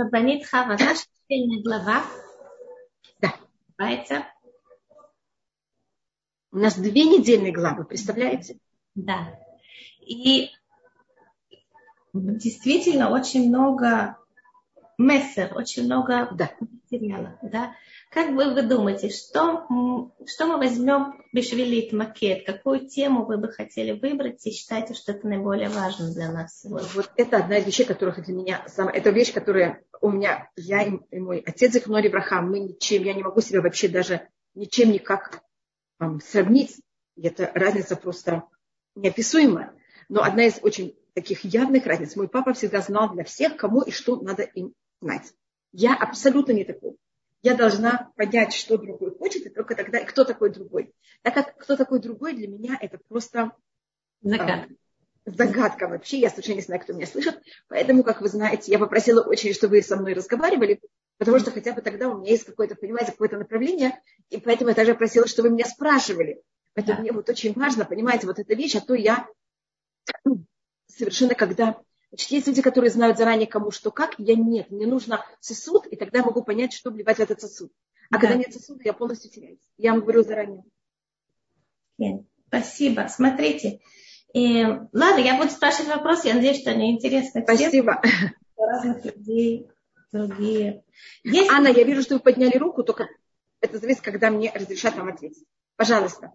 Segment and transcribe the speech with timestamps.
[0.00, 2.02] Рабанит Хава, наша недельная глава.
[3.20, 3.34] Да.
[3.76, 4.26] Называется.
[6.52, 8.58] У нас две недельные главы, представляете?
[8.94, 9.38] Да.
[10.00, 10.48] И
[12.14, 14.16] действительно очень много
[14.96, 16.50] мессер, очень много да.
[16.60, 17.38] материала.
[17.42, 17.74] Да?
[18.10, 19.68] Как вы, вы думаете, что,
[20.26, 22.44] что мы возьмем Бешвилит макет?
[22.44, 26.88] Какую тему вы бы хотели выбрать и считаете, что это наиболее важно для нас сегодня?
[26.94, 28.96] Вот это одна из вещей, которых для меня самая...
[28.96, 33.22] Это вещь, которая у меня, я и мой отец Захмари Браха, мы ничем, я не
[33.22, 35.44] могу себя вообще даже ничем никак
[36.02, 36.82] um, сравнить.
[37.14, 38.42] И эта разница просто
[38.96, 39.72] неописуемая.
[40.08, 42.16] Но одна из очень таких явных разниц.
[42.16, 45.32] Мой папа всегда знал для всех, кому и что надо им знать.
[45.70, 46.96] Я абсолютно не такой
[47.42, 50.92] я должна понять, что другой хочет, и только тогда, и кто такой другой.
[51.22, 53.52] Так как кто такой другой для меня, это просто
[54.22, 54.68] загадка.
[55.26, 56.18] А, загадка вообще.
[56.18, 57.40] Я совершенно не знаю, кто меня слышит.
[57.68, 60.80] Поэтому, как вы знаете, я попросила очень, чтобы вы со мной разговаривали,
[61.18, 64.74] потому что хотя бы тогда у меня есть какое-то, понимаете, какое-то направление, и поэтому я
[64.74, 66.42] также просила, чтобы вы меня спрашивали.
[66.74, 67.02] Поэтому да.
[67.02, 69.26] мне вот очень важно, понимаете, вот эта вещь, а то я
[70.86, 74.70] совершенно когда Значит, есть люди, которые знают заранее, кому что как, я нет.
[74.70, 77.72] Мне нужно сосуд, и тогда могу понять, что вливать в этот сосуд.
[78.10, 78.20] А да.
[78.20, 79.60] когда нет сосуда, я полностью теряюсь.
[79.78, 80.64] Я вам говорю заранее.
[82.48, 83.06] Спасибо.
[83.08, 83.80] Смотрите.
[84.32, 86.28] И, ладно, я буду спрашивать вопросы.
[86.28, 87.42] Я надеюсь, что они интересны.
[87.42, 88.02] Спасибо.
[88.56, 89.68] Разных людей,
[90.10, 90.84] другие.
[91.22, 91.50] Есть...
[91.50, 93.08] Анна, я вижу, что вы подняли руку, только
[93.60, 95.46] это зависит, когда мне разрешат вам ответить.
[95.76, 96.32] Пожалуйста.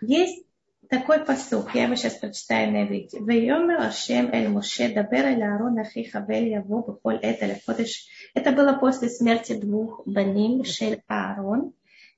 [0.00, 0.44] Есть
[0.90, 3.18] такой посук, я его сейчас прочитаю на иврите.
[3.20, 8.06] «Вейомер Ашем эль Моше дабер эль Аарон ахиха вель яво бухоль это лакодыш».
[8.34, 11.72] Это было после смерти двух баним, Шель Аарон.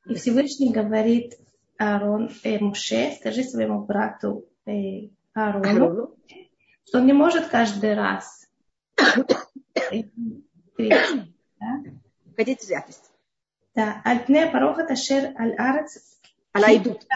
[0.07, 1.39] И Всевышний говорит
[1.79, 6.17] Аарон, э, Моше, скажи своему брату э, Аарону,
[6.87, 8.49] что он не может каждый раз
[12.37, 13.13] Хотите в.
[13.75, 16.19] Да, «Альтне парохат ашер аль арец»
[16.53, 17.07] Она идут.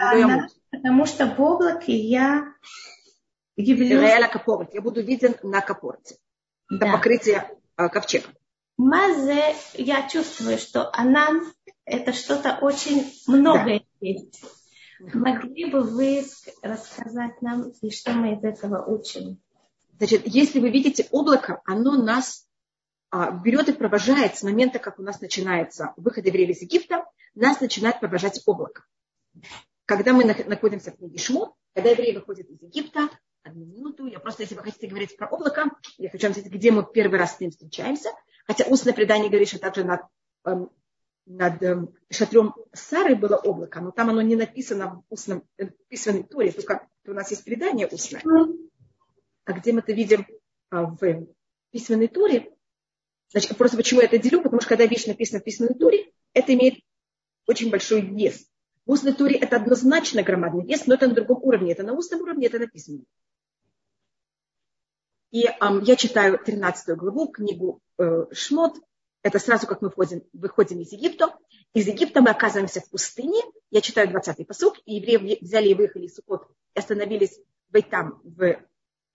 [0.71, 2.53] Потому что в облаке я
[3.55, 3.89] явлюсь...
[4.73, 6.17] Я буду виден на капорте.
[6.69, 6.87] Да.
[6.87, 8.27] На покрытие э, ковчега.
[8.77, 11.51] Мазе, я чувствую, что Анан
[11.85, 13.85] это что-то очень многое да.
[14.01, 14.43] есть.
[14.99, 16.25] Могли бы вы
[16.61, 19.41] рассказать нам, и что мы из этого учим?
[19.97, 22.45] Значит, если вы видите облако, оно нас
[23.09, 27.05] а, берет и провожает с момента, как у нас начинается выход евреев из Египта,
[27.35, 28.83] нас начинает провожать облако
[29.87, 33.09] когда мы находимся в книге Шмот, когда евреи выходят из Египта,
[33.41, 35.63] одну минуту, я просто, если вы хотите говорить про облако,
[35.97, 38.09] я хочу вам сказать, где мы первый раз с ним встречаемся,
[38.45, 40.01] хотя устное предание говорит, что также над,
[40.43, 40.69] эм,
[41.25, 46.23] над эм, шатром Сары было облако, но там оно не написано в устном, э, письменной
[46.23, 48.21] туре, только у нас есть предание устное.
[49.45, 50.27] А где мы это видим
[50.69, 51.27] а, в
[51.71, 52.53] письменной туре,
[53.29, 56.53] значит, просто почему я это делю, потому что когда вещь написана в письменной туре, это
[56.53, 56.83] имеет
[57.45, 58.45] очень большой вес.
[58.87, 61.73] В устной туре это однозначно громадный вес, но это на другом уровне.
[61.73, 63.01] Это на устном уровне, это написано.
[65.29, 68.77] И эм, я читаю 13 главу, книгу э, Шмот.
[69.23, 71.37] Это сразу, как мы входим, выходим из Египта.
[71.73, 73.41] Из Египта мы оказываемся в пустыне.
[73.71, 74.75] Я читаю 20-й посук.
[74.85, 77.37] И евреи взяли и выехали из Сукот и остановились
[77.69, 78.55] в там, в,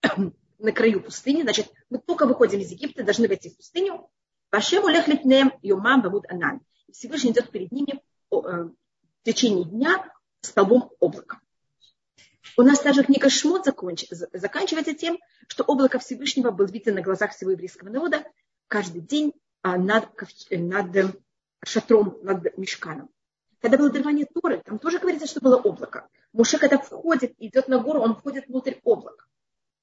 [0.59, 1.41] на краю пустыни.
[1.41, 4.07] Значит, мы только выходим из Египта, должны войти в пустыню.
[4.51, 6.61] Вашему лехлипнем юмам бавуд анан.
[6.91, 8.69] Всевышний идет перед ними э,
[9.23, 10.05] в течение дня
[10.41, 11.39] столбом облака.
[12.57, 14.05] У нас даже книга Шмот законч...
[14.09, 15.17] заканчивается тем,
[15.47, 18.25] что облако Всевышнего был виден на глазах всего еврейского народа
[18.67, 20.09] каждый день а, над,
[20.51, 21.05] над э,
[21.63, 23.09] шатром, над мешканом.
[23.61, 26.09] Когда было дарование Торы, там тоже говорится, что было облако.
[26.33, 29.25] Муше, когда входит, идет на гору, он входит внутрь облака.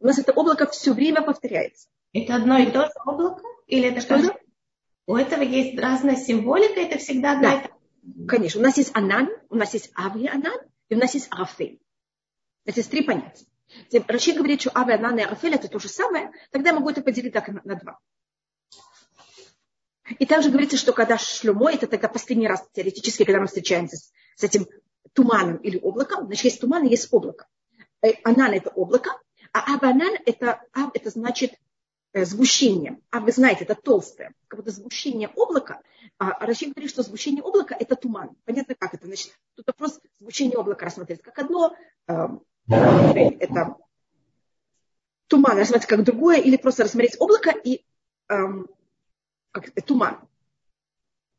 [0.00, 1.88] У нас это облако все время повторяется.
[2.12, 3.42] Это одно и то же облако?
[3.66, 4.34] Или это что же?
[5.06, 7.70] У этого есть разная символика, это всегда одна да.
[8.26, 11.80] Конечно, у нас есть Анан, у нас есть Ави Анан, и у нас есть Арафель.
[12.64, 13.46] Это три понятия.
[14.06, 17.02] Раши говорит, что Ави Анан и Арафель это то же самое, тогда я могу это
[17.02, 17.98] поделить так на, на два.
[20.18, 24.12] И также говорится, что когда шлюмо, это тогда последний раз теоретически, когда мы встречаемся с,
[24.36, 24.66] с этим
[25.12, 27.46] туманом или облаком, значит, есть туман и есть облако.
[28.02, 29.10] Э, анан это облако,
[29.52, 30.62] а абанан это,
[30.94, 31.54] это значит
[32.12, 33.02] сгущением.
[33.10, 35.80] А вы знаете, это толстое, как будто сгущение облака.
[36.18, 38.30] А Раши говорит, что сгущение облака– это туман.
[38.44, 39.06] Понятно, как это?
[39.06, 41.74] Значит, тут вопрос сгущения облака рассмотреть как одно,
[42.08, 42.28] э,
[42.68, 43.76] это
[45.28, 47.84] туман рассмотреть как другое, или просто рассмотреть облако и
[48.28, 48.66] эм,
[49.52, 50.20] как, туман.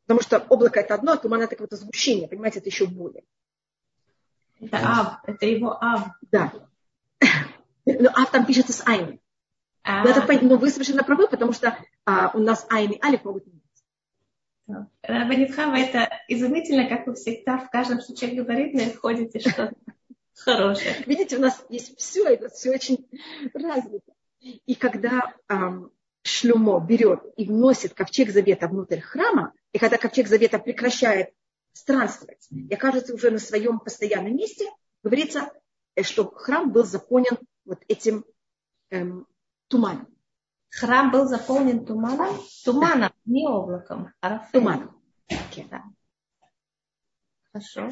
[0.06, 3.24] Потому что облако это одно, а туман это какое-то сгущение, понимаете, это еще более.
[4.60, 6.08] Это ав, это его ав.
[6.30, 6.52] Да.
[7.84, 9.20] Но ав там пишется с айном.
[9.84, 10.04] А...
[10.04, 13.46] Но, это, но вы совершенно правы, потому что а, у нас Айн и Алиф могут
[13.46, 14.88] меняться.
[15.02, 19.72] Рабанитхава, это изумительно, как вы всегда в каждом, человек говорит, находите что-то
[20.34, 20.96] хорошее.
[21.06, 23.06] Видите, у нас есть все, это все очень
[23.52, 24.12] развито.
[24.40, 25.92] И когда эм,
[26.22, 31.30] Шлюмо берет и вносит ковчег завета внутрь храма, и когда ковчег завета прекращает
[31.72, 34.66] странствовать и окажется уже на своем постоянном месте,
[35.02, 35.50] говорится,
[35.94, 38.24] э, что храм был заполнен вот этим
[38.90, 39.26] эм,
[39.72, 40.06] туманом.
[40.68, 42.38] Храм был заполнен туманом?
[42.64, 45.02] Туманом, не облаком, а Туманом.
[45.28, 45.66] Okay.
[45.68, 45.82] Да.
[47.50, 47.88] Хорошо.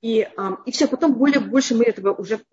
[0.00, 0.28] И,
[0.66, 2.44] и все, потом более, больше мы этого уже,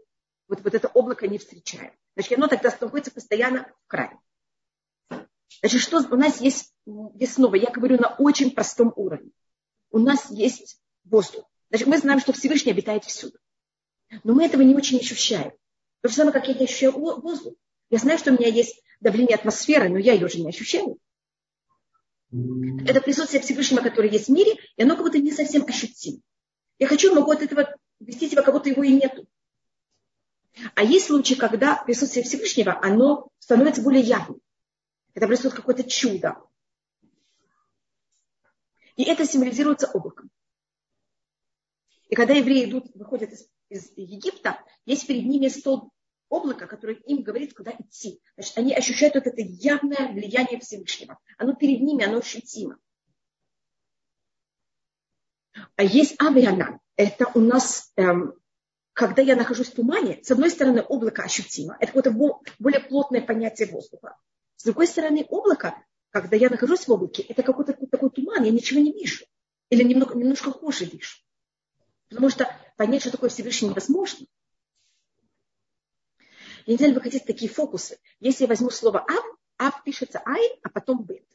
[0.48, 1.92] вот, вот это облако не встречаем.
[2.16, 4.20] Значит, оно тогда находится постоянно в храме.
[5.62, 9.32] Значит, что у нас есть, здесь снова, я говорю на очень простом уровне.
[9.90, 11.50] У нас есть воздух.
[11.70, 13.38] Значит, мы знаем, что Всевышний обитает всюду.
[14.24, 15.54] Но мы этого не очень ощущаем.
[16.02, 17.56] То же самое, как я не ощущаю воздух.
[17.90, 20.98] Я знаю, что у меня есть давление атмосферы, но я ее уже не ощущаю.
[22.32, 26.22] Это присутствие Всевышнего, которое есть в мире, и оно как будто не совсем ощутимо.
[26.78, 29.28] Я хочу, могу от этого вести себя, как будто его и нету.
[30.76, 34.42] А есть случаи, когда присутствие Всевышнего, оно становится более явным
[35.14, 36.38] когда происходит какое-то чудо.
[38.96, 40.30] И это символизируется облаком.
[42.10, 45.92] И когда евреи идут, выходят из, из Египта, есть перед ними стол
[46.30, 48.22] облака, который им говорит, куда идти.
[48.36, 51.18] Значит, они ощущают вот это явное влияние Всевышнего.
[51.38, 52.78] Оно перед ними, оно ощутимо.
[55.76, 56.80] А есть авиана.
[56.96, 58.34] Это у нас, эм,
[58.94, 61.76] когда я нахожусь в тумане, с одной стороны, облако ощутимо.
[61.80, 62.12] Это какое-то
[62.60, 64.18] более плотное понятие воздуха.
[64.58, 65.76] С другой стороны, облако,
[66.12, 69.26] когда я нахожусь в облаке, это какой-то такой туман, я ничего не вижу.
[69.70, 71.18] Или немного, немножко хуже вижу.
[72.10, 74.26] Потому что понять, что такое Всевышний, невозможно.
[76.70, 77.98] Я не знаю, вы хотите такие фокусы.
[78.20, 79.26] Если я возьму слово «ав»,
[79.58, 81.26] «ав» пишется «айн», а потом «бет».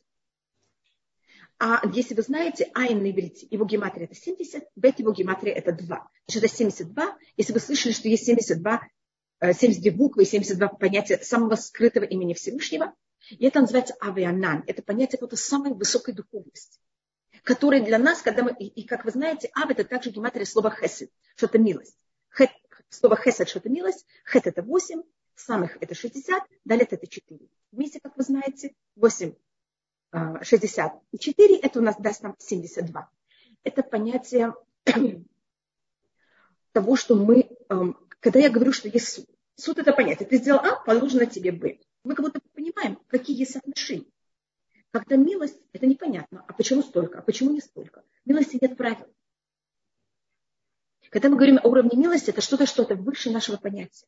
[1.58, 5.72] А если вы знаете, айн на иврите, его гематрия это 70, бет его гематрия это
[5.72, 6.08] 2.
[6.28, 7.19] Значит, это 72.
[7.36, 8.82] Если вы слышали, что есть 72,
[9.40, 12.94] 72 э, буквы и 72 понятия самого скрытого имени Всевышнего,
[13.28, 14.62] и это называется авианан.
[14.69, 16.78] Это понятие какой-то самой высокой духовности,
[17.42, 20.70] которое для нас, когда мы, и, и как вы знаете, ав это также гематрия слова
[20.70, 21.98] хесед, что это милость.
[22.31, 22.50] Хет,
[22.88, 25.02] слово хесед, что это милость, хет это 8,
[25.34, 27.40] самых это 60, далее это 4.
[27.72, 29.34] Вместе, как вы знаете, 8,
[30.42, 33.10] 60 а, и 4, это у нас даст нам 72.
[33.64, 34.54] Это понятие
[36.72, 37.50] того, что мы,
[38.20, 39.26] когда я говорю, что есть суд,
[39.56, 43.56] суд это понятие, ты сделал А, положено тебе Б мы как будто понимаем, какие есть
[43.56, 44.06] отношения.
[44.90, 46.44] Когда милость, это непонятно.
[46.46, 47.19] А почему столько?
[47.19, 48.04] А почему не столько?
[48.26, 49.06] Милости нет правил.
[51.10, 54.06] Когда мы говорим о уровне милости, это что-то, что-то выше нашего понятия.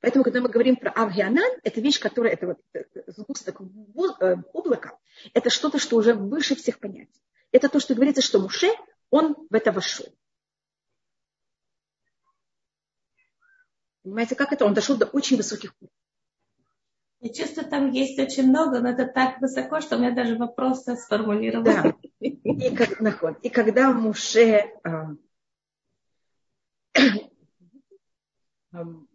[0.00, 4.96] Поэтому, когда мы говорим про Авгианан, это вещь, которая, это вот э, сгусток э, облака,
[5.34, 7.20] это что-то, что уже выше всех понятий.
[7.50, 8.68] Это то, что говорится, что Муше,
[9.10, 10.06] он в это вошел.
[14.02, 14.64] Понимаете, как это?
[14.64, 15.92] Он дошел до очень высоких уровней.
[17.20, 20.94] Я чувствую, там есть очень много, но это так высоко, что у меня даже вопросы
[20.94, 21.64] сформулированы.
[21.82, 21.94] Да.
[22.20, 24.72] И, как, и когда Муше...
[24.84, 25.08] А,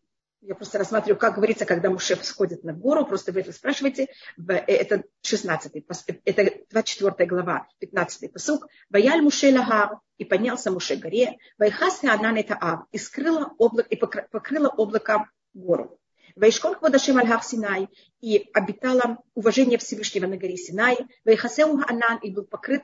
[0.45, 4.07] я просто рассматриваю, как говорится, когда Муше сходит на гору, просто вы это спрашиваете,
[4.37, 5.83] э, это 16
[6.25, 8.67] это 24 глава, 15 посук.
[8.89, 13.95] Ваяль Муше лагар, и поднялся Муше горе, вайхас анан это ав, и скрыло облако, и
[13.95, 15.97] покрыло облако гору.
[16.35, 17.87] Вайшкон Хвадашем Альхах Синай,
[18.19, 22.83] и обитало уважение Всевышнего на горе Синай, Вайхасеу Анан, и был покрыт,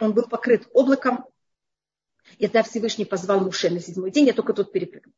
[0.00, 1.24] он был покрыт облаком,
[2.38, 5.14] и тогда Всевышний позвал Муше на седьмой день, я только тут перепрыгнул.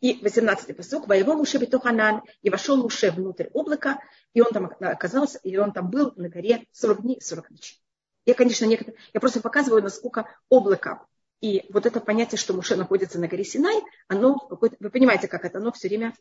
[0.00, 4.00] И 18-й посок, воевал Муше Бетоханан, и вошел Муше внутрь облака,
[4.34, 7.80] и он там оказался, и он там был на горе 40 дней, 40 ночей.
[8.26, 11.06] Я, конечно, некоторые, я просто показываю, насколько облако
[11.40, 15.58] и вот это понятие, что Муше находится на горе Синай, оно, вы понимаете, как это,
[15.58, 16.14] оно все время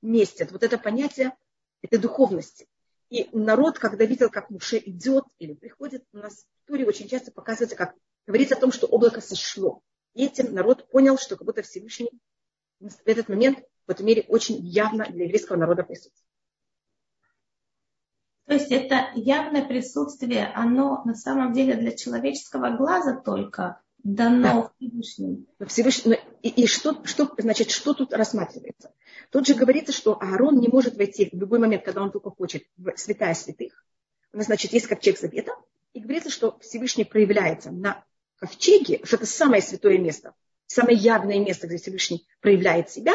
[0.00, 0.52] местит.
[0.52, 1.36] Вот это понятие
[1.82, 2.66] этой духовности.
[3.08, 7.32] И народ, когда видел, как Муше идет или приходит, у нас в Туре очень часто
[7.32, 7.94] показывается, как
[8.26, 9.82] говорится о том, что облако сошло.
[10.14, 12.10] И этим народ понял, что как будто Всевышний
[13.04, 16.26] этот момент в этом мире очень явно для еврейского народа присутствует.
[18.46, 25.46] То есть это явное присутствие, оно на самом деле для человеческого глаза только дано Всевышним.
[25.66, 28.92] Всевышний, и, и что, что, значит, что тут рассматривается?
[29.30, 32.64] Тут же говорится, что Аарон не может войти в любой момент, когда он только хочет,
[32.76, 33.84] в святая святых.
[34.32, 35.52] У нас, значит, есть ковчег завета,
[35.92, 38.04] и говорится, что Всевышний проявляется на
[38.36, 40.34] ковчеге, что это самое святое место,
[40.70, 43.14] самое явное место, где Всевышний проявляет себя,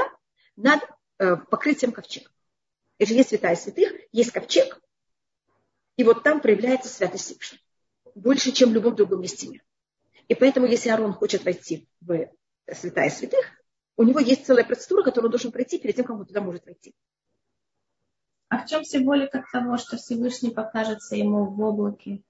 [0.58, 0.82] над
[1.20, 2.30] э, покрытием ковчега.
[2.98, 4.82] Это есть святая святых, есть ковчег,
[5.96, 7.62] и вот там проявляется святость Всевышнего.
[8.14, 9.64] Больше, чем в любом другом месте мира.
[10.28, 12.30] И поэтому, если Арон хочет войти в
[12.74, 13.46] святая святых,
[13.96, 16.66] у него есть целая процедура, которую он должен пройти перед тем, как он туда может
[16.66, 16.94] войти.
[18.50, 22.24] А в чем символика того, что Всевышний покажется ему в облаке?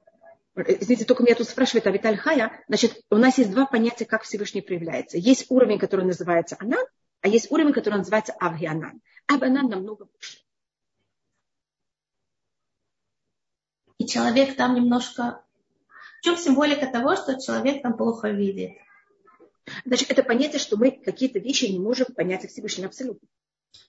[0.56, 2.64] Извините, только меня тут спрашивает Авиталь Хая.
[2.68, 5.18] Значит, у нас есть два понятия, как Всевышний проявляется.
[5.18, 6.86] Есть уровень, который называется Анан,
[7.22, 9.02] а есть уровень, который называется Авгианан.
[9.28, 10.38] Авгианан намного выше.
[13.98, 15.42] И человек там немножко...
[16.20, 18.72] В чем символика того, что человек там плохо видит?
[19.84, 23.28] Значит, это понятие, что мы какие-то вещи не можем понять Всевышнего абсолютно.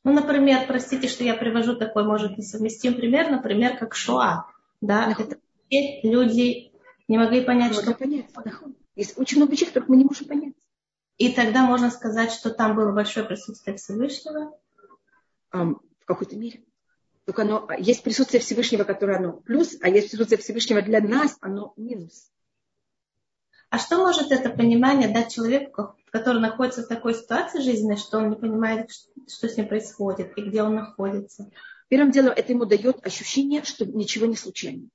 [0.05, 4.51] Ну, например, простите, что я привожу такой, может, несовместим пример, например, как Шоа.
[4.81, 5.39] Да, это
[5.71, 6.73] люди
[7.09, 7.95] не могли понять, что...
[7.95, 8.27] понять.
[8.95, 10.55] Есть очень много вещей, которых мы не можем понять.
[11.19, 14.59] И тогда можно сказать, что там было большое присутствие Всевышнего?
[15.53, 16.63] Um, в какой-то мере.
[17.25, 21.73] Только оно, есть присутствие Всевышнего, которое оно плюс, а есть присутствие Всевышнего для нас, оно
[21.77, 22.31] минус.
[23.69, 28.31] А что может это понимание дать человеку, который находится в такой ситуации жизненной, что он
[28.31, 28.91] не понимает,
[29.29, 31.51] что с ним происходит и где он находится?
[31.89, 34.89] Первым делом это ему дает ощущение, что ничего не случайно.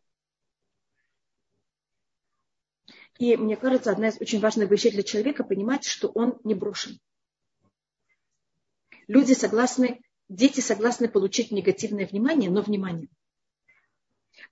[3.21, 6.99] И мне кажется, одна из очень важных вещей для человека понимать, что он не брошен.
[9.05, 13.09] Люди согласны, дети согласны получить негативное внимание, но внимание.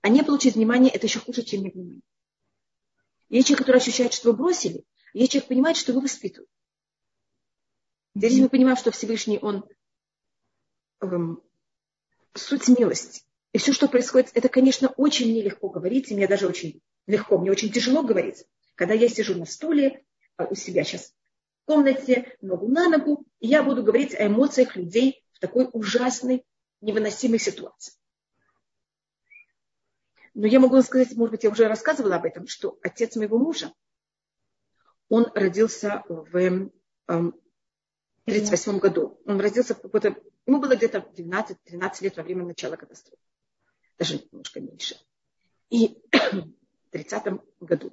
[0.02, 2.02] А не получить внимание– это еще хуже, чем не внимание.
[3.28, 4.84] Есть человек, который ощущает, что вы бросили,
[5.14, 6.52] есть человек, понимает, что вы воспитываете.
[8.14, 9.64] Здесь мы понимаем, что Всевышний, он
[11.00, 11.42] эм,
[12.34, 13.24] суть милости.
[13.50, 17.50] И все, что происходит, это, конечно, очень нелегко говорить, и мне даже очень легко, мне
[17.50, 18.46] очень тяжело говорить,
[18.80, 20.02] когда я сижу на стуле
[20.38, 21.14] а, у себя сейчас
[21.62, 26.46] в комнате, ногу на ногу, и я буду говорить о эмоциях людей в такой ужасной,
[26.80, 27.92] невыносимой ситуации.
[30.32, 33.70] Но я могу сказать, может быть, я уже рассказывала об этом, что отец моего мужа,
[35.10, 39.20] он родился в 1938 эм, году.
[39.26, 40.16] Он родился в какой-то...
[40.46, 41.56] Ему было где-то 12-13
[42.00, 43.22] лет во время начала катастрофы.
[43.98, 44.96] Даже немножко меньше.
[45.68, 47.92] И в 30 году.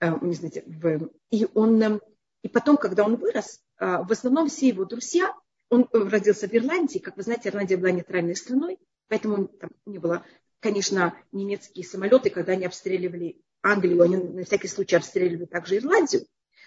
[0.00, 1.82] Э, не знаете, в, и он...
[1.82, 2.00] Эм,
[2.42, 5.34] и потом, когда он вырос, э, в основном все его друзья,
[5.68, 8.78] он родился в Ирландии, как вы знаете, Ирландия была нейтральной страной,
[9.08, 10.24] поэтому там не было
[10.60, 16.26] конечно, немецкие самолеты, когда они обстреливали Англию, они на всякий случай обстреливали также Ирландию,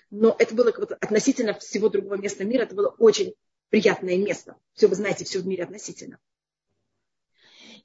[0.09, 3.33] но это было относительно всего другого места мира, это было очень
[3.69, 4.57] приятное место.
[4.73, 6.19] Все вы знаете, все в мире относительно.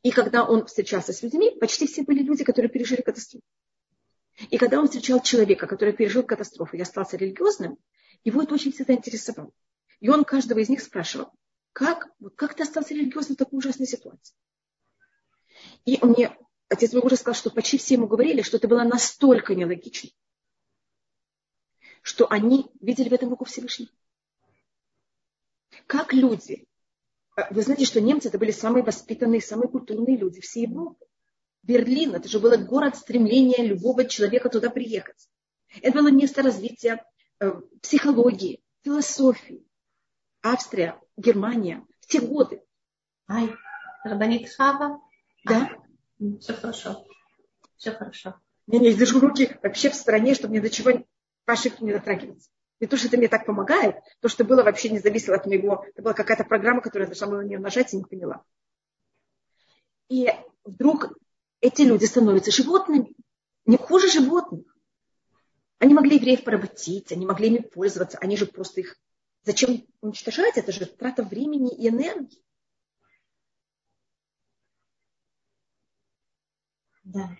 [0.02, 3.42] И когда он встречался с людьми, почти все были люди, которые пережили катастрофу.
[4.50, 7.78] И когда он встречал человека, который пережил катастрофу и остался религиозным,
[8.25, 9.50] его это очень всегда интересовало.
[10.00, 11.33] И он каждого из них спрашивал,
[11.73, 14.35] как, вот как ты остался религиозным в такой ужасной ситуации?
[15.85, 16.37] И мне
[16.68, 20.11] отец мой уже сказал, что почти все ему говорили, что это было настолько нелогично,
[22.02, 23.90] что они видели в этом руку Всевышнего.
[25.87, 26.66] Как люди,
[27.37, 31.07] а, вы знаете, что немцы это были самые воспитанные, самые культурные люди всей Европы.
[31.62, 35.28] Берлин, это же был город стремления любого человека туда приехать.
[35.82, 37.04] Это было место развития
[37.40, 39.64] э, психологии, философии.
[40.42, 42.62] Австрия, Германия, в те годы.
[43.28, 43.54] Ай,
[44.04, 45.00] Рабанит Хава,
[45.44, 45.70] да?
[46.40, 47.06] Все хорошо.
[47.76, 48.40] Все хорошо.
[48.66, 50.90] Не, не, держу руки вообще в стороне, чтобы ни до чего
[51.46, 52.50] ошибке не дотрагиваться.
[52.80, 55.84] Не то, что это мне так помогает, то, что было, вообще не зависело от моего.
[55.88, 58.44] Это была какая-то программа, которую я должна была на нее нажать и не поняла.
[60.08, 60.32] И
[60.64, 61.18] вдруг
[61.60, 63.14] эти люди становятся животными.
[63.66, 64.64] Не хуже животных.
[65.78, 68.96] Они могли евреев поработить, они могли ими пользоваться, они же просто их...
[69.44, 70.56] Зачем уничтожать?
[70.58, 72.42] Это же трата времени и энергии.
[77.04, 77.30] Да.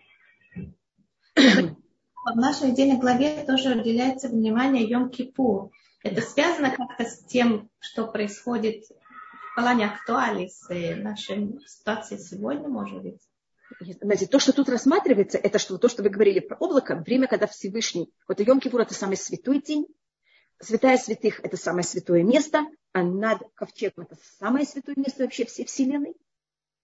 [1.37, 5.71] В нашей недельной главе тоже уделяется внимание Йом-Кипур.
[6.03, 10.69] Это связано как-то с тем, что происходит в плане актуалии с
[11.03, 13.28] нашей ситуацией сегодня, может быть?
[13.81, 17.47] Знаете, то, что тут рассматривается, это что, то, что вы говорили про облако, время, когда
[17.47, 19.87] Всевышний, вот Йом-Кипур это самый святой день,
[20.61, 25.65] Святая святых– это самое святое место, а над ковчегом– это самое святое место вообще всей
[25.65, 26.17] Вселенной.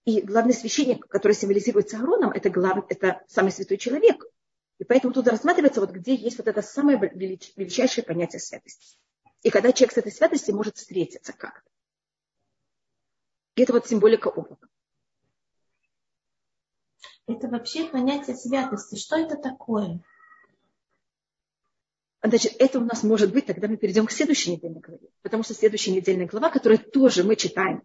[0.04, 2.84] И главный священник, который символизируется Аароном, это, глав...
[2.88, 4.24] это самый святой человек.
[4.78, 7.52] И поэтому тут рассматривается, вот где есть вот это самое велич...
[7.56, 8.96] величайшее понятие святости.
[9.42, 11.68] И когда человек с этой святостью может встретиться как-то.
[13.56, 14.68] И это вот символика облака.
[17.26, 18.96] Это вообще понятие святости.
[18.96, 20.00] Что это такое?
[22.22, 25.08] Значит, это у нас может быть, тогда мы перейдем к следующей недельной главе.
[25.22, 27.82] Потому что следующая недельная глава, которую тоже мы читаем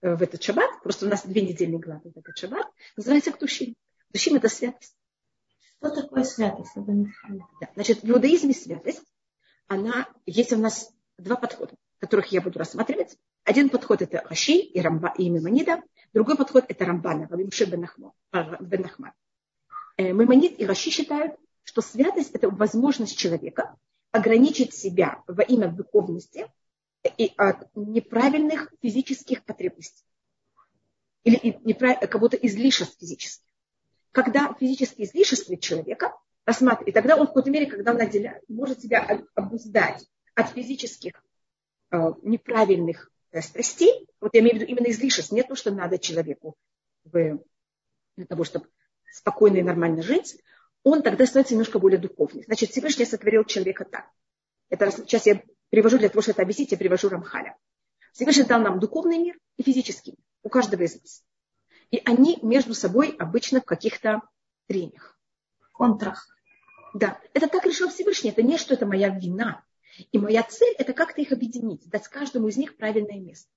[0.00, 3.74] э, в этот шаббат, просто у нас две недельные главы в этот шаббат, называется Ктушим.
[4.08, 4.96] Ктушим– это святость.
[5.78, 6.72] Что такое святость?
[6.74, 7.68] Да.
[7.74, 9.02] Значит, в иудаизме святость,
[9.66, 13.16] она, есть у нас два подхода, которых я буду рассматривать.
[13.44, 15.82] Один подход– это Раши и, Рамба, и Мемонида.
[16.12, 17.86] Другой подход– это Рамбана, Рабимше бен
[18.32, 19.12] Нахман.
[19.96, 23.76] Э, Мемонид и Раши считают, что святость– это возможность человека
[24.10, 26.50] ограничить себя во имя духовности
[27.18, 30.04] и от неправильных физических потребностей.
[31.22, 31.56] Или
[32.06, 33.48] кого-то излишеств физических.
[34.10, 38.80] Когда физические излишества человека рассматривает, и тогда он в какой-то мере, когда он отделяет, может
[38.80, 39.06] себя
[39.36, 40.04] обуздать
[40.34, 41.31] от физических э,
[42.22, 46.54] неправильных э, страстей, вот я имею в виду именно излишеств, не то, что надо человеку
[47.04, 47.38] в,
[48.16, 48.66] для того, чтобы
[49.12, 50.40] спокойно и нормально жить,
[50.84, 52.44] он тогда становится немножко более духовным.
[52.44, 54.06] Значит, Всевышний сотворил человека так.
[54.68, 57.56] Это сейчас я привожу для того, чтобы это объяснить, я привожу Рамхаля.
[58.12, 61.24] Всевышний дал нам духовный мир и физический, у каждого из нас.
[61.90, 64.22] И они между собой обычно в каких-то
[64.66, 65.18] трениях.
[65.72, 66.26] Контрах.
[66.94, 68.30] Да, это так решил Всевышний.
[68.30, 69.64] Это не что это моя вина.
[70.10, 73.50] И моя цель– это как-то их объединить, дать каждому из них правильное место.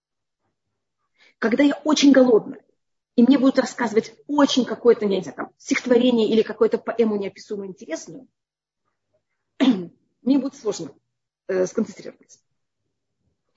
[1.39, 2.57] Когда я очень голодна,
[3.15, 8.27] и мне будут рассказывать очень какое-то, не знаю, там, стихотворение или какую-то поэму неописуемо интересную,
[9.59, 10.93] мне будет сложно
[11.47, 12.39] э, сконцентрироваться.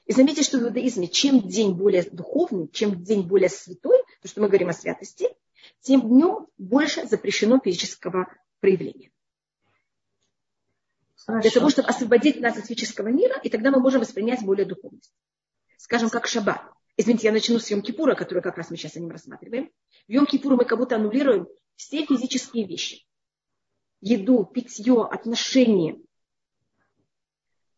[0.07, 4.41] И заметьте, что в иудаизме чем день более духовный, чем день более святой, то, что
[4.41, 5.29] мы говорим о святости,
[5.81, 9.11] тем днем больше запрещено физического проявления.
[11.29, 11.43] Хорошо.
[11.43, 15.13] Для того, чтобы освободить нас от физического мира, и тогда мы можем воспринять более духовность.
[15.77, 16.63] Скажем, как шаббат.
[16.97, 19.71] Извините, я начну с Йом-Кипура, который как раз мы сейчас о нем рассматриваем.
[20.09, 23.05] В Йом-Кипура мы как будто аннулируем все физические вещи.
[24.01, 26.01] Еду, питье, отношения,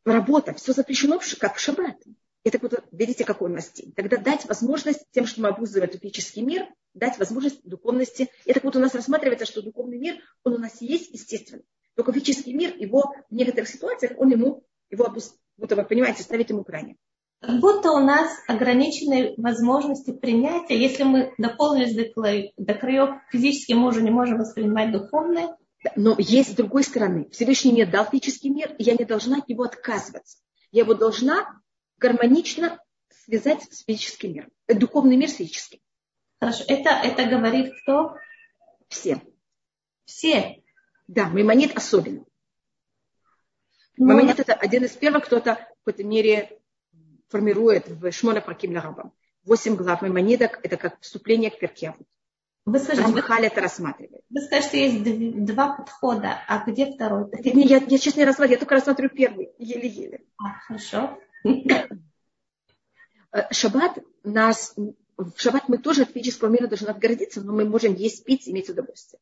[0.04, 0.54] работа.
[0.54, 1.96] Все запрещено, как в шаббат.
[2.44, 3.92] Это вот, видите, какой у нас день.
[3.94, 8.30] Тогда дать возможность тем, что мы обузываем физический мир, дать возможность духовности.
[8.44, 11.62] Это вот у нас рассматривается, что духовный мир, он у нас есть, естественно.
[11.96, 15.36] Только физический мир, его в некоторых ситуациях, он ему, его обуз...
[15.56, 16.96] будто вы понимаете, ставит ему крайне
[17.40, 20.78] как будто у нас ограниченные возможности принятия.
[20.78, 22.04] Если мы дополнились до,
[22.58, 25.56] до краев, физически мы уже не можем воспринимать духовное.
[25.96, 27.30] Но есть с другой стороны.
[27.30, 30.38] Всевышний мне дал физический мир, и я не должна от него отказываться.
[30.70, 31.62] Я его должна
[31.96, 32.78] гармонично
[33.24, 34.50] связать с физическим миром.
[34.66, 35.80] Э, духовный мир с физическим.
[36.38, 36.64] Хорошо.
[36.68, 38.16] Это, это говорит кто?
[38.88, 39.22] Все.
[40.04, 40.59] Все?
[41.10, 42.24] Да, Маймонит особенно.
[43.96, 46.60] Ну, Маймонит это один из первых, кто-то в какой-то мере
[47.28, 49.12] формирует в Шмона Праким Ларабам.
[49.42, 52.06] Восемь глав Маймонидок– это как вступление к Перкиаву.
[52.64, 54.22] Вы скажете, Рамхаль это рассматривает.
[54.30, 57.28] Вы скажете, есть два подхода, а где второй?
[57.42, 60.20] Не, я, я честно не рассматриваю, я только рассматриваю первый, еле-еле.
[60.36, 61.18] А, хорошо.
[63.32, 64.76] Э, шаббат нас,
[65.16, 68.68] в шаббат мы тоже от физического мира должны отгородиться, но мы можем есть, пить, иметь
[68.68, 69.20] удовольствие.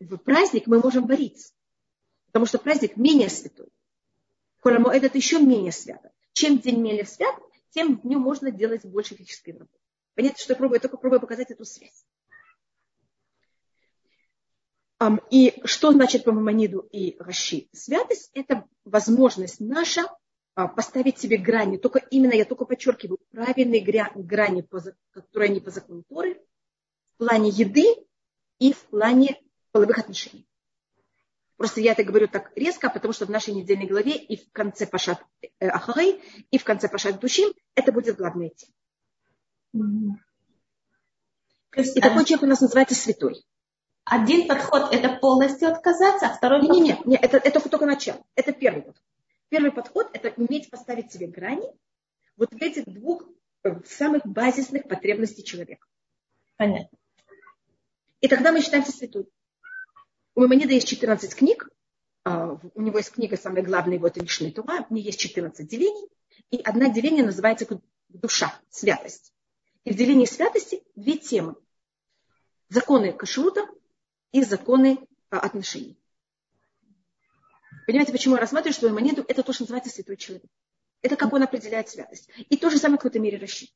[0.00, 1.52] В праздник мы можем вариться,
[2.26, 3.68] потому что праздник менее святой.
[4.60, 6.10] Холамо это еще менее свято.
[6.32, 7.34] Чем день менее свят,
[7.70, 9.78] тем днем можно делать больше физической работы.
[10.14, 12.04] Понятно, что я пробую, только пробую показать эту связь.
[15.30, 17.68] И что значит по Мамониду и Раши?
[17.72, 20.02] Святость– это возможность наша
[20.54, 21.78] а, поставить себе грани.
[21.78, 24.62] Только именно, я только подчеркиваю, правильные грани,
[25.12, 26.38] которые они по закону Торы,
[27.14, 27.86] в плане еды
[28.58, 29.40] и в плане
[29.72, 30.46] половых отношений.
[31.56, 34.86] Просто я это говорю так резко, потому что в нашей недельной главе и в конце
[34.86, 38.72] Пашат э, Ахарей, и в конце Пашат Душим это будет главная тема.
[39.76, 40.30] Mm-hmm.
[41.96, 43.44] И такой человек у нас называется святой.
[44.04, 46.78] Один подход– это полностью отказаться, а второй подход…
[46.78, 48.24] Нет, нет, нет это, это только начало.
[48.34, 49.04] Это первый подход.
[49.50, 51.68] Первый подход– это уметь поставить себе грани
[52.36, 53.24] вот в этих двух
[53.64, 55.86] э, самых базисных потребностей человека.
[56.56, 56.96] Понятно.
[58.20, 59.28] И тогда мы считаемся святой.
[60.40, 61.68] У Маймонида есть 14 книг.
[62.24, 64.86] А, у него есть книга, самая главная, его это Мишны Тура.
[64.88, 66.08] Нее есть 14 делений.
[66.50, 67.68] И одна деление называется
[68.08, 69.34] душа, святость.
[69.84, 71.56] И в делении святости две темы.
[72.70, 73.68] Законы кашрута
[74.32, 75.98] и законы а, отношений.
[77.86, 80.46] Понимаете, почему я рассматриваю, что монету это то, что называется святой человек.
[81.02, 82.30] Это как он определяет святость.
[82.48, 83.68] И то же самое в какой-то мере Раши.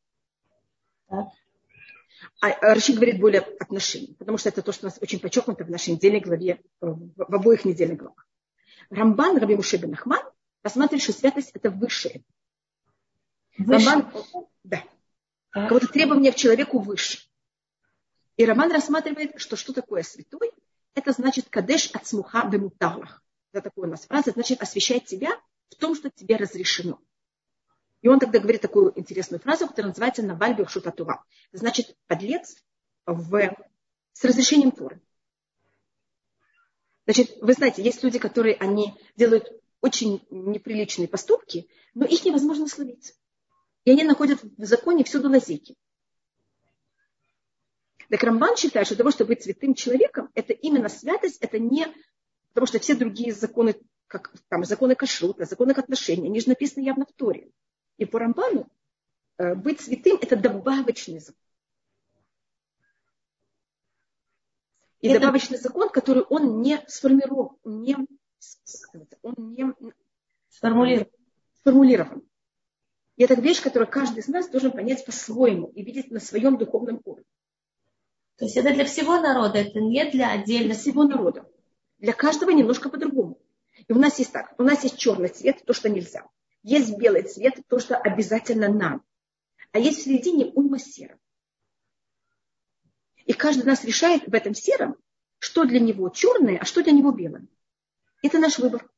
[2.40, 5.64] А, а Раши говорит более отношений, потому что это то, что у нас очень подчеркнуто
[5.64, 8.26] в нашей недельной главе, в обоих недельных главах.
[8.90, 10.22] Рамбан, Раби Муше бен Ахман,
[10.62, 12.22] рассматривает, что святость это высшее.
[13.56, 13.86] Выше.
[13.86, 14.12] Рамбан,
[14.64, 14.82] да,
[15.54, 17.18] Кого-то требования к человеку выше.
[18.36, 20.52] И Роман рассматривает, что что такое святой?
[20.94, 23.22] Это значит кадеш от смуха бемутарлах.
[23.52, 25.30] это такая у нас фраза, значит освящать тебя
[25.70, 27.00] в том, что тебе разрешено.
[28.04, 31.24] И он тогда говорит такую интересную фразу, которая называется «Наваль Шутатува».
[31.52, 32.54] Значит, подлец
[33.06, 33.56] в...
[34.12, 35.00] с разрешением Торы.
[37.06, 43.14] Значит, вы знаете, есть люди, которые они делают очень неприличные поступки, но их невозможно словить.
[43.86, 45.74] И они находят в законе всюду лазейки.
[48.10, 51.86] Так Рамбан считает, что для того, чтобы быть святым человеком, это именно святость, это не...
[52.52, 53.76] Потому что все другие законы,
[54.08, 57.50] как там, законы кашрута, законы отношений, они же написаны явно в Торе.
[57.96, 58.68] И по Рамбану
[59.38, 61.40] э, быть святым– это добавочный закон.
[65.00, 65.20] И это...
[65.20, 67.96] добавочный закон, который он не сформирован, не,
[69.22, 69.74] он не
[70.48, 71.10] сформулирован.
[71.60, 72.28] сформулирован.
[73.16, 77.00] И это вещь, которую каждый из нас должен понять по-своему и видеть на своем духовном
[77.04, 77.26] уровне.
[78.36, 81.48] То есть это для всего народа, это не для отдельно Для всего народа.
[81.98, 83.38] Для каждого немножко по-другому.
[83.86, 86.26] И у нас есть так, у нас есть черный цвет, то, что нельзя.
[86.64, 89.04] Есть белый цвет, то, что обязательно нам.
[89.72, 91.20] А есть в середине уйма серого.
[93.26, 94.96] И каждый из нас решает в этом сером,
[95.38, 97.46] что для него черное, а что для него белое.
[98.22, 98.90] Это наш выбор.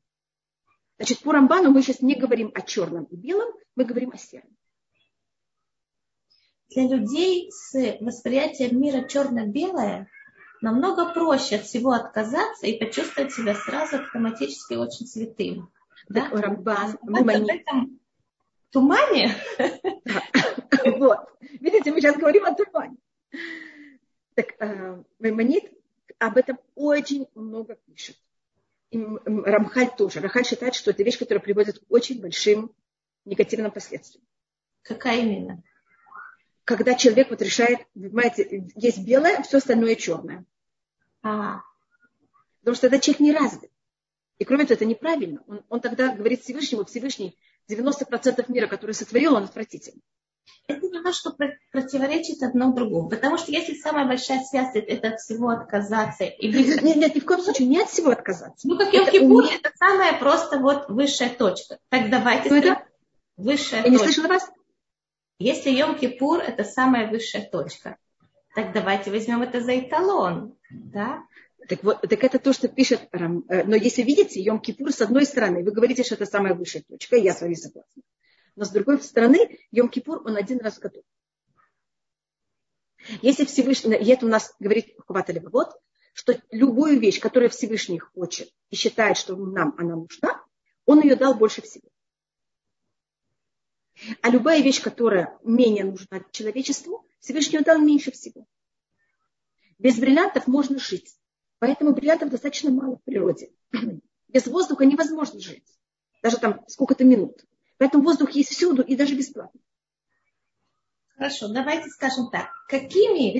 [0.96, 4.56] Значит, по Рамбану мы сейчас не говорим о черном и белом, мы говорим о сером.
[6.68, 10.08] Для людей с восприятием мира черно-белое
[10.60, 15.72] намного проще от всего отказаться и почувствовать себя сразу автоматически очень святым.
[16.08, 16.28] Да?
[16.30, 18.00] Рамбан, в этом
[18.70, 19.34] тумане.
[20.98, 21.18] Вот.
[21.40, 22.96] Видите, мы сейчас говорим о тумане.
[24.34, 25.72] Так э, Маймонит
[26.18, 28.16] об этом очень много пишет.
[28.90, 30.20] И Рамхаль тоже.
[30.20, 32.72] Рамхаль считает, что это вещь, которая приводит к очень большим
[33.24, 34.24] негативным последствиям.
[34.82, 35.62] Какая именно?
[36.64, 40.44] Когда человек вот решает, понимаете, есть белое, все остальное черное.
[41.22, 41.62] А.
[42.60, 43.70] Потому что этот человек не развит.
[44.38, 45.42] И кроме того, это неправильно.
[45.46, 47.36] Он, он тогда говорит Всевышнему, Всевышний,
[47.70, 50.02] 90% мира, который сотворил, он отвратительный
[50.68, 51.34] это немножко
[51.70, 53.08] противоречит одно другому.
[53.08, 56.24] Потому что если самая большая связь это от всего отказаться.
[56.24, 56.48] И.
[56.48, 58.66] Нет, нет, ни в коем случае не от всего отказаться.
[58.66, 61.78] Ну, как Йом Кипур, это, это самая просто вот высшая точка.
[61.88, 62.84] Так давайте Что это?
[63.36, 63.90] Высшая Я точка.
[63.90, 64.50] не слышала вас.
[65.38, 67.96] Если Йом Кипур это самая высшая точка,
[68.54, 70.56] так давайте возьмем это за эталон.
[70.70, 71.22] Да?
[71.68, 73.44] Так, вот, так это то, что пишет Рам.
[73.48, 76.82] Э, но если видите, Йом Кипур с одной стороны, вы говорите, что это самая высшая
[76.82, 78.02] точка, я с вами согласна.
[78.56, 81.02] Но с другой стороны, Йом-Кипур, он один раз в году.
[83.22, 85.78] Если Всевышний, и это у нас говорит Хуват вот,
[86.14, 90.42] что любую вещь, которую Всевышний хочет и считает, что нам она нужна,
[90.86, 91.88] он ее дал больше всего.
[94.22, 98.46] А любая вещь, которая менее нужна человечеству, Всевышний дал меньше всего.
[99.78, 101.14] Без бриллиантов можно жить.
[101.66, 103.50] Поэтому бриллиантов достаточно мало в природе.
[104.28, 105.66] Без воздуха невозможно жить.
[106.22, 107.44] Даже там сколько-то минут.
[107.76, 109.60] Поэтому воздух есть всюду и даже бесплатно.
[111.16, 112.50] Хорошо, давайте скажем так.
[112.68, 113.38] Какими...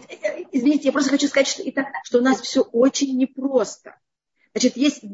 [0.51, 3.97] Извините, я просто хочу сказать, что, это, что у нас все очень непросто.
[4.53, 5.05] Значит, есть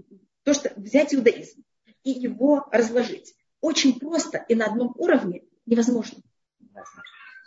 [0.43, 1.65] то, что взять иудаизм
[2.05, 3.35] и его разложить.
[3.61, 6.23] Очень просто и на одном уровне невозможно.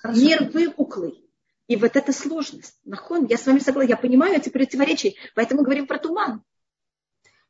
[0.04, 0.21] Хорошо.
[0.21, 1.25] Мир выпуклый.
[1.67, 2.80] И вот эта сложность.
[2.84, 6.43] Нахон, я с вами согласна, я понимаю эти противоречия, поэтому говорим про туман.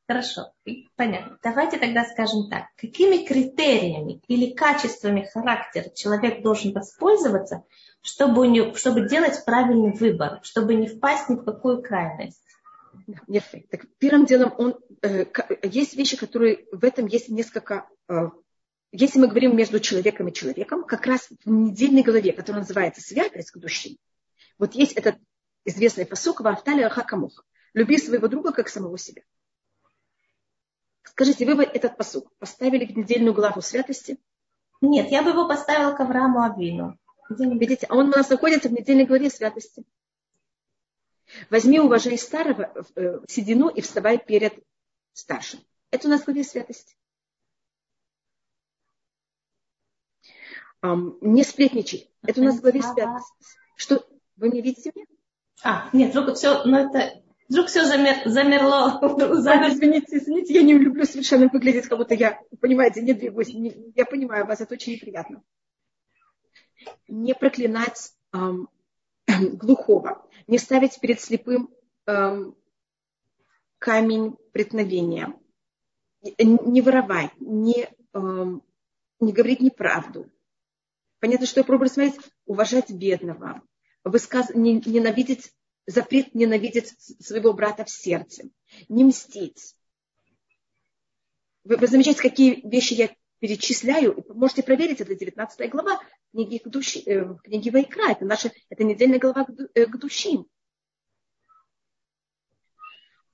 [0.07, 0.53] Хорошо,
[0.95, 1.39] понятно.
[1.41, 2.65] Давайте тогда скажем так.
[2.77, 7.63] Какими критериями или качествами характера человек должен воспользоваться,
[8.01, 12.41] чтобы, у него, чтобы делать правильный выбор, чтобы не впасть ни в какую крайность?
[13.27, 15.25] Нет, так первым делом он, э,
[15.63, 17.89] есть вещи, которые в этом есть несколько...
[18.07, 18.29] Э,
[18.95, 23.51] если мы говорим между человеком и человеком, как раз в недельной главе, которая называется «Святость
[23.51, 23.97] к душе»,
[24.57, 25.17] вот есть этот
[25.65, 29.23] известный посок «Вафталия Хакамуха» «Люби своего друга, как самого себя».
[31.03, 34.17] Скажите, вы бы этот посуд поставили в недельную главу святости?
[34.81, 36.97] Нет, я бы его поставила к Аврааму Авину.
[37.29, 39.83] Видите, а он у нас находится в недельной главе святости.
[41.49, 44.53] Возьми, уважай старого э, седину и вставай перед
[45.13, 45.61] старшим.
[45.89, 46.95] Это у нас в главе святости.
[51.21, 52.09] Не сплетничай.
[52.23, 53.33] Это у нас в главе святости.
[53.75, 54.05] Что,
[54.37, 55.05] вы меня видите меня?
[55.63, 58.99] А, нет, только все, но это Вдруг все замер, замерло.
[59.35, 59.73] Замер.
[59.73, 63.53] Извините, извините, я не люблю совершенно выглядеть, как будто я, понимаете, не двигаюсь.
[63.53, 65.43] Не, я понимаю вас, это очень неприятно.
[67.07, 68.67] Не проклинать эм,
[69.27, 71.69] глухого, не ставить перед слепым
[72.07, 72.55] эм,
[73.77, 75.33] камень преткновения,
[76.39, 78.63] не воровать, не, эм,
[79.19, 80.31] не говорить неправду.
[81.19, 83.61] Понятно, что я пробую смотреть, уважать бедного,
[84.03, 84.51] высказ...
[84.53, 85.51] ненавидеть
[85.87, 88.49] запрет ненавидеть своего брата в сердце,
[88.89, 89.75] не мстить.
[91.63, 94.23] Вы, вы замечаете, какие вещи я перечисляю.
[94.29, 95.99] Можете проверить, это 19 глава
[96.31, 98.11] книги, к души, э, книги Вайкра.
[98.11, 100.47] Это наша, это недельная глава к, э, к душим.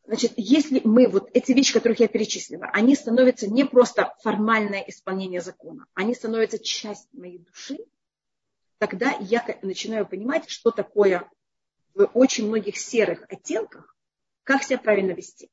[0.06, 5.42] Значит, если мы вот эти вещи, которых я перечислила, они становятся не просто формальное исполнение
[5.42, 7.78] закона, они становятся частью моей души,
[8.78, 11.30] тогда я начинаю понимать, что такое
[11.94, 13.96] в очень многих серых оттенках,
[14.44, 15.50] как себя правильно вести.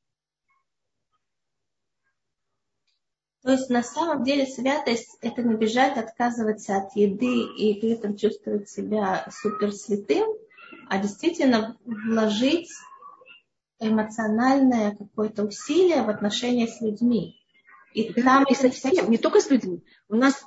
[3.43, 8.17] То есть на самом деле святость– это не бежать, отказываться от еды и при этом
[8.17, 10.29] чувствовать себя супер святым,
[10.89, 12.71] а действительно вложить
[13.81, 17.41] эмоциональное какое-то усилие в отношения с людьми.
[17.95, 19.85] И там и совсем, не только с людьми.
[20.09, 20.45] У нас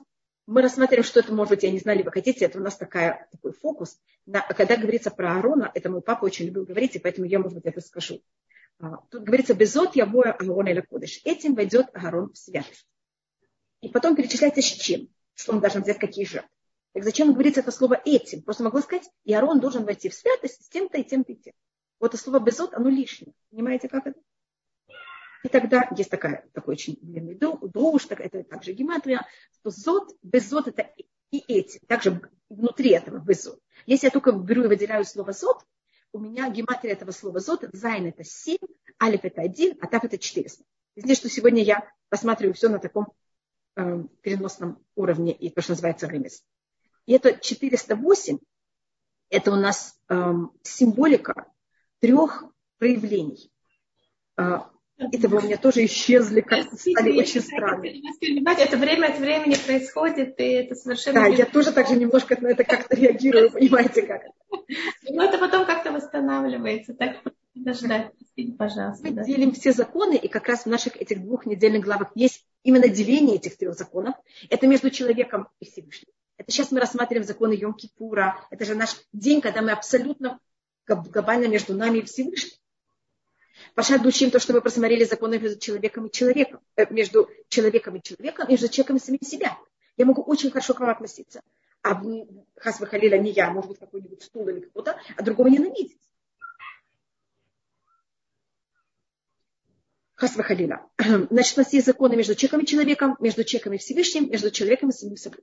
[0.48, 2.76] мы рассматриваем, что это может быть, я не знаю, ли вы хотите, это у нас
[2.76, 4.00] такая, такой фокус.
[4.26, 7.56] На, когда говорится про Аарона, это мой папа очень любил говорить, и поэтому я, может
[7.56, 8.22] быть, это скажу.
[8.80, 11.22] А, тут говорится, безот я боя Аарона или Кодыш.
[11.24, 12.88] Этим войдет Аарон в святость.
[13.82, 16.50] И потом перечисляется с чем, что он должен взять какие жертвы.
[16.94, 18.41] Так зачем говорится это слово этим?
[18.41, 21.54] Просто могу сказать, и Аарон должен войти в святость с тем-то и тем-то и тем.
[22.02, 23.34] Вот слово безот, оно лишнее.
[23.52, 24.20] Понимаете, как это?
[25.44, 29.26] И тогда есть такая, такой очень длинный доуш, это также гематрия,
[29.60, 30.92] что зод, безот это
[31.32, 33.60] и эти, также внутри этого безот.
[33.86, 35.64] Если я только беру и выделяю слово זאת,
[36.12, 38.58] у меня гематрия этого слова זאת, зайн это 7,
[39.02, 40.64] алеф это 1, а тав это 400.
[40.96, 43.14] Здесь, что сегодня я посматриваю все на таком
[43.76, 46.44] э, переносном уровне, и то, что называется רמז.
[47.06, 48.40] И это 408,
[49.30, 50.34] это у нас э,
[50.64, 51.52] символика
[52.02, 52.44] трех
[52.78, 53.52] проявлений.
[54.38, 54.60] Э,
[54.98, 58.04] этого у меня тоже исчезли, как стали очень странными.
[58.46, 61.22] Это время от времени происходит, и это совершенно...
[61.22, 64.24] Да, я тоже так же немножко на это как-то реагирую, понимаете как.
[65.10, 67.18] Но это потом как-то восстанавливается, так
[67.54, 68.12] подождать,
[68.58, 69.08] пожалуйста.
[69.08, 69.24] Мы да.
[69.24, 73.38] делим все законы, и как раз в наших этих двух недельных главах есть именно деление
[73.38, 74.16] этих трех законов.
[74.50, 76.12] Это между человеком и Всевышним.
[76.38, 78.34] Это сейчас мы рассматриваем законы Йом-Кипура.
[78.50, 80.40] Это же наш день, когда мы абсолютно
[80.88, 82.58] глобально между нами и Всевышним.
[83.76, 88.02] Пашат Дучим, то, что мы просмотрели законы между человеком и человеком, э, между человеком и
[88.02, 89.58] человеком, между человеком и самим себя.
[89.98, 91.41] Я могу очень хорошо к вам относиться.
[91.84, 92.02] А
[92.58, 95.98] Хасва Халила не я, может быть, какой-нибудь стул или кто-то, а другого ненавидеть.
[100.15, 100.88] Хасва Халила.
[100.98, 104.89] Значит, у нас есть законы между человеком и человеком, между человеком и Всевышним, между человеком
[104.89, 105.41] и самим собой.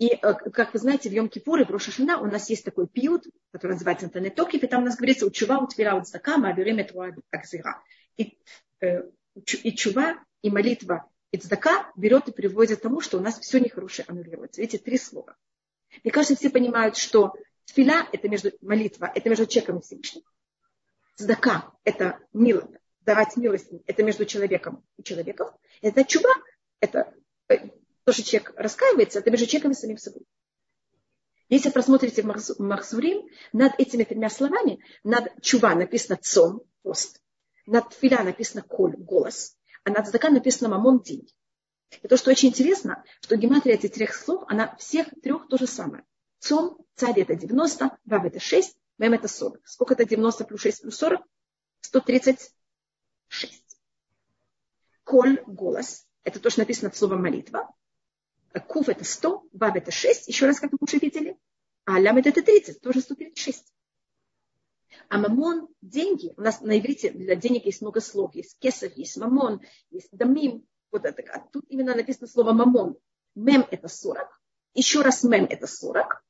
[0.00, 3.26] И, э, как вы знаете, в Йом-Кипур и в Рошашина у нас есть такой пьют,
[3.52, 6.02] который называется Антонетокив, и там у нас говорится «Учува, утвира,
[6.38, 7.82] маабирим этруа акзира».
[8.16, 8.38] И,
[8.80, 9.02] э,
[9.34, 13.60] и чува, и молитва, и цдака берет и приводит к тому, что у нас все
[13.60, 14.62] нехорошее аннулируется.
[14.62, 15.36] Эти три слова.
[16.02, 17.34] Мне кажется, все понимают, что
[17.66, 20.22] тфиля– это между молитва, это между человеком и Всевышним.
[21.16, 22.70] Цдака– это милость,
[23.02, 25.50] давать милость, это между человеком и человеком.
[25.82, 26.32] Это чува,
[26.80, 27.12] это
[27.50, 27.68] э,
[28.10, 30.26] то, что человек раскаивается, это между человеком и самим собой.
[31.48, 37.22] Если просмотрите в Махзурим, над этими тремя словами, над чува написано цом, пост,
[37.66, 41.32] над филя написано коль, голос, а над задака написано мамон, деньги.
[42.02, 45.68] И то, что очень интересно, что гематрия этих трех слов, она всех трех то же
[45.68, 46.04] самое.
[46.40, 49.60] Цом, царь это 90, вав это 6, мем это 40.
[49.68, 51.20] Сколько это 90 плюс 6 плюс 40?
[51.82, 53.62] 136.
[55.04, 57.72] Коль, голос, это то, что написано в слово молитва.
[58.66, 61.38] Кув это 100, Вав это 6, еще раз, как мы уже видели.
[61.84, 63.72] А Лямет это 30, тоже 136.
[65.08, 68.34] А мамон, деньги, у нас на иврите для денег есть много слов.
[68.34, 69.60] Есть кесов, есть мамон,
[69.90, 70.66] есть дамим.
[70.90, 71.22] Вот это.
[71.32, 72.96] А тут именно написано слово мамон.
[73.34, 74.28] Мем это 40.
[74.74, 76.24] Еще раз мем это 40.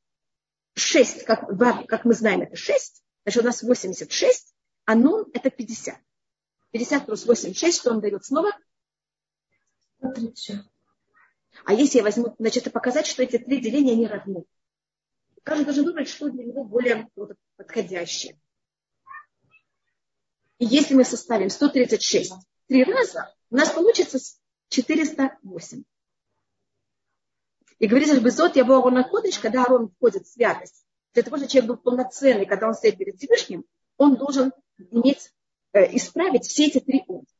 [0.74, 1.56] 6, как,
[1.88, 3.02] как мы знаем, это 6.
[3.24, 4.54] Значит, у нас 86.
[4.84, 5.98] А нун это 50.
[6.70, 8.50] 50 плюс 86, что он дает снова?
[9.98, 10.60] 136.
[11.64, 14.44] А если я возьму, значит, это показать, что эти три деления, они равны.
[15.42, 17.08] Каждый должен выбрать, что для него более
[17.56, 18.38] подходящее.
[20.58, 22.32] И если мы составим 136
[22.66, 24.18] три раза, у нас получится
[24.68, 25.82] 408.
[27.78, 29.08] И говорится, что Безот я был на
[29.40, 30.84] когда Арон входит в святость,
[31.14, 33.64] для того, чтобы человек был полноценный, когда он стоит перед Всевышним,
[33.96, 34.52] он должен
[34.90, 35.32] иметь,
[35.72, 37.32] э, исправить все эти три пункта.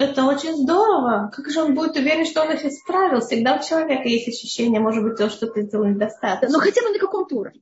[0.00, 1.30] Это очень здорово.
[1.30, 3.20] Как же он будет уверен, что он их исправил?
[3.20, 6.56] Всегда у человека есть ощущение, может быть, то, что ты сделал недостаточно.
[6.56, 7.60] Но хотя бы на каком-то уровне.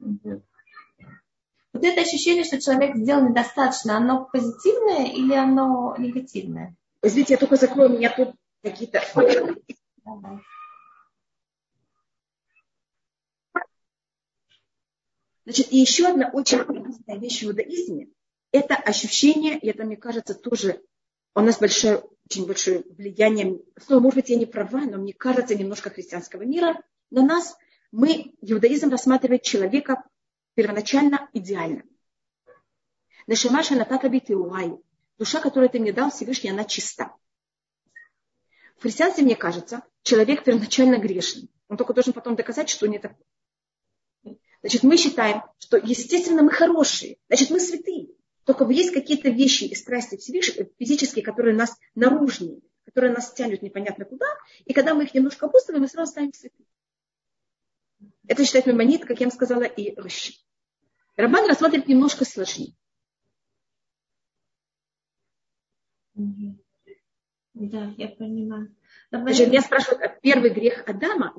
[0.00, 6.74] Вот это ощущение, что человек сделал недостаточно, оно позитивное или оно негативное?
[7.02, 9.00] Извините, я только закрою, у меня тут какие-то...
[15.44, 18.08] Значит, и еще одна очень интересная вещь в иудаизме,
[18.58, 20.82] это ощущение, и это, мне кажется, тоже
[21.34, 25.54] у нас большое, очень большое влияние, снова, может быть, я не права, но мне кажется,
[25.54, 27.56] немножко христианского мира на нас.
[27.90, 30.02] Мы, иудаизм рассматривает человека
[30.54, 31.84] первоначально идеально.
[33.26, 34.72] Нашимаша натата битиуай.
[35.18, 37.14] Душа, которую ты мне дал, Всевышний, она чиста.
[38.76, 41.50] В христианстве, мне кажется, человек первоначально грешный.
[41.68, 43.24] Он только должен потом доказать, что не такой.
[44.60, 47.18] Значит, мы считаем, что, естественно, мы хорошие.
[47.28, 48.08] Значит, мы святые.
[48.48, 54.24] Только есть какие-то вещи и страсти физические, которые нас наружнее, которые нас тянут непонятно куда.
[54.64, 56.66] И когда мы их немножко опустим, мы сразу станем святыми.
[58.26, 60.38] Это считает Мемонит, как я вам сказала, и Рыщи.
[61.16, 62.74] Рабан рассматривает немножко сложнее.
[66.14, 68.74] Да, я понимаю.
[69.10, 71.34] Значит, меня спрашивают, а первый грех Адама,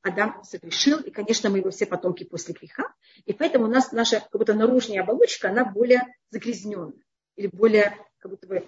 [0.00, 2.84] Адам согрешил, и, конечно, мы его все потомки после греха,
[3.26, 6.94] и поэтому у нас наша как будто наружная оболочка, она более загрязненная,
[7.36, 8.64] или более, как будто бы,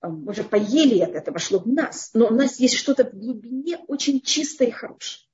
[0.00, 3.78] мы уже поели от этого, вошло в нас, но у нас есть что-то в глубине
[3.86, 5.26] очень чистое и хорошее.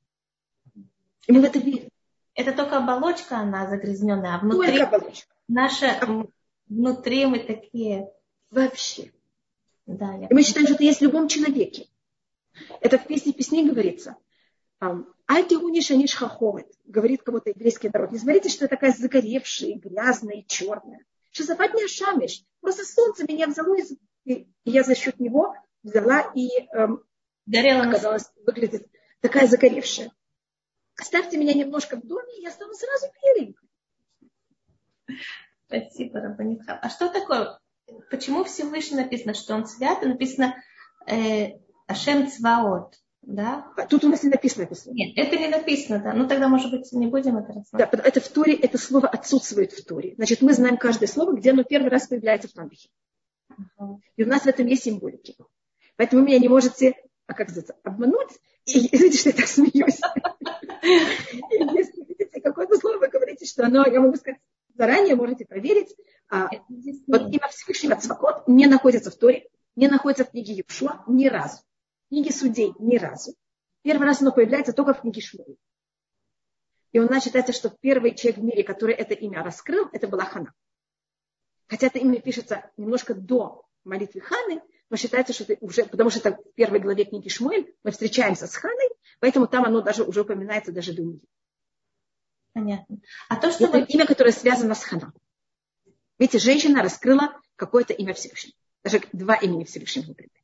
[1.26, 1.88] И мы в это верим.
[2.34, 5.34] Это только оболочка, она загрязненная, а внутри только оболочка.
[5.46, 6.26] наша, а
[6.68, 8.10] внутри мы такие.
[8.50, 9.12] Вообще.
[9.86, 11.86] Да, я и мы считаем, что это есть в любом человеке.
[12.80, 14.16] Это в песне песни говорится.
[15.26, 18.12] Альтиуниш аниш хаховет, говорит кого-то еврейский народ.
[18.12, 21.04] Не смотрите, что я такая загоревшая, грязная и черная.
[21.30, 22.42] Шазафат не ашамиш.
[22.60, 23.76] Просто солнце меня взяло,
[24.24, 27.04] и я за счет него взяла и эм,
[27.50, 28.86] Горела оказалась, выглядит
[29.20, 30.12] такая загоревшая.
[30.96, 33.68] Оставьте меня немножко в доме, и я стану сразу беленькой.
[35.66, 36.74] Спасибо, Рабанитха.
[36.74, 37.58] А что такое?
[38.10, 40.02] Почему Всевышний написано, что он свят?
[40.02, 40.54] Написано
[41.08, 41.58] э,
[41.90, 42.94] Ашем Цваот.
[43.22, 43.66] Да?
[43.76, 44.96] А тут у нас не написано это слово.
[44.96, 46.12] Нет, это не написано, да.
[46.14, 47.92] Ну тогда, может быть, не будем это рассматривать.
[47.92, 50.14] Да, это в Торе, это слово отсутствует в Торе.
[50.16, 52.88] Значит, мы знаем каждое слово, где оно первый раз появляется в Танбихе.
[53.50, 53.98] Uh-huh.
[54.16, 55.36] И у нас в этом есть символики.
[55.96, 56.94] Поэтому вы меня не можете,
[57.26, 58.30] а как сказать, обмануть.
[58.66, 60.00] И видите, что я так смеюсь.
[60.82, 64.40] Если видите какое-то слово, вы говорите, что оно, я могу сказать,
[64.76, 65.94] заранее можете проверить.
[66.30, 66.48] А,
[67.08, 71.58] вот имя Всевышнего Цвакот не находится в Торе, не находится в книге Юшуа ни разу
[72.10, 73.34] книге судей ни разу.
[73.82, 75.56] Первый раз оно появляется только в книге Шмуи.
[76.92, 80.24] И у нас считается, что первый человек в мире, который это имя раскрыл, это была
[80.24, 80.52] Хана.
[81.68, 86.18] Хотя это имя пишется немножко до молитвы Ханы, но считается, что это уже, потому что
[86.18, 90.22] это в первой главе книги Шмуэль, мы встречаемся с Ханой, поэтому там оно даже уже
[90.22, 91.20] упоминается даже до нее.
[92.52, 92.98] Понятно.
[93.28, 93.84] А то, что это вы...
[93.84, 95.12] имя, которое связано с Ханой.
[96.18, 98.56] Видите, женщина раскрыла какое-то имя Всевышнего.
[98.82, 100.39] Даже два имени Всевышнего упоминает.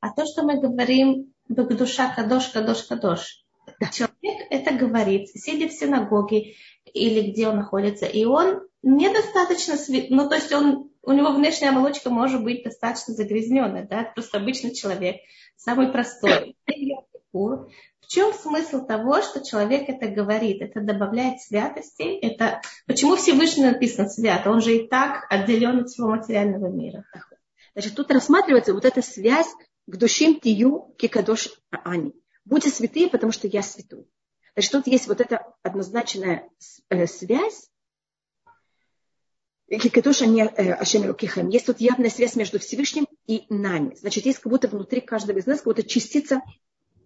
[0.00, 3.44] А то, что мы говорим душа кадош, кадош, кадош,
[3.92, 6.54] человек это говорит, сидя в синагоге
[6.92, 9.74] или где он находится, и он недостаточно,
[10.10, 14.74] ну то есть он, у него внешняя оболочка может быть достаточно загрязненная, да, просто обычный
[14.74, 15.16] человек,
[15.56, 16.56] самый простой.
[17.32, 20.62] В чем смысл того, что человек это говорит?
[20.62, 22.02] Это добавляет святости.
[22.02, 24.52] Это почему Всевышний написан свято?
[24.52, 27.04] Он же и так отделен от всего материального мира.
[27.74, 29.52] Значит, тут рассматривается вот эта связь
[29.86, 32.12] к душим тию кикадош ани.
[32.44, 34.08] Будьте святые, потому что я святой.
[34.54, 36.48] Значит, тут есть вот эта однозначная
[36.88, 37.70] э, связь.
[39.68, 41.48] Кикадош ани э, ашем рукихем.
[41.48, 43.94] Есть тут явная связь между Всевышним и нами.
[43.94, 46.40] Значит, есть как будто внутри каждого из нас как будто частица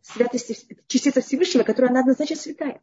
[0.02, 2.82] святости, частица Всевышнего, которая она однозначно святая.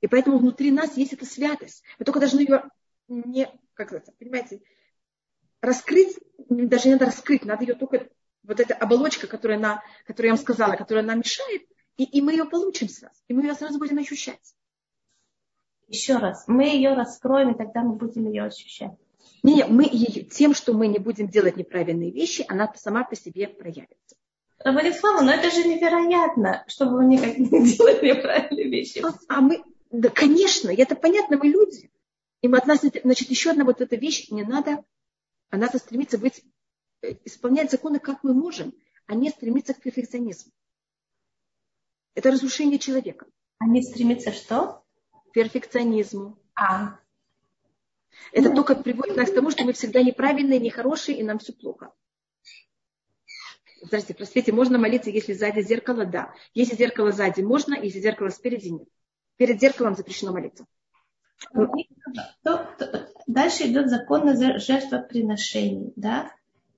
[0.00, 1.82] И поэтому внутри нас есть эта святость.
[1.98, 2.64] Мы только должны ее
[3.08, 4.62] не, как это, понимаете,
[5.60, 6.18] раскрыть,
[6.48, 8.08] даже не надо раскрыть, надо ее только
[8.42, 11.62] вот эта оболочка, которая, на, которую я вам сказала, которая нам мешает,
[11.96, 14.54] и, и мы ее получим сразу, и мы ее сразу будем ощущать.
[15.88, 18.92] Еще раз, мы ее раскроем, и тогда мы будем ее ощущать.
[19.42, 23.48] Не, мы ее, тем, что мы не будем делать неправильные вещи, она сама по себе
[23.48, 24.16] проявится.
[24.64, 29.02] Владислава, но это же невероятно, чтобы мы никак не делали неправильные вещи.
[29.28, 31.90] А мы, да, конечно, это понятно, мы люди.
[32.42, 34.84] И мы от нас, значит, еще одна вот эта вещь, не надо,
[35.50, 36.42] а надо стремиться быть
[37.02, 38.74] исполнять законы, как мы можем,
[39.06, 40.52] а не стремиться к перфекционизму.
[42.14, 43.26] Это разрушение человека.
[43.58, 44.84] А не стремиться что?
[45.10, 46.38] К перфекционизму.
[46.54, 46.98] А.
[48.32, 48.56] Это ну.
[48.56, 51.92] только приводит нас к тому, что мы всегда неправильные, нехорошие, и нам все плохо.
[53.82, 56.04] Здравствуйте, простите, можно молиться, если сзади зеркало?
[56.04, 56.34] Да.
[56.52, 58.88] Если зеркало сзади, можно, если зеркало спереди, нет.
[59.36, 60.66] Перед зеркалом запрещено молиться.
[63.26, 66.30] Дальше идет закон на жертвоприношение, да?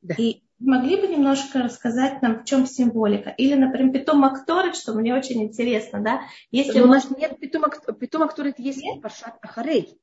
[0.03, 0.15] Да.
[0.19, 3.31] И могли бы немножко рассказать нам, в чем символика?
[3.31, 6.23] Или, например, питомок Торет, что мне очень интересно, да?
[6.51, 9.99] Если Но у нас нет питомок, питомок Торет, есть Пашат Ахарей.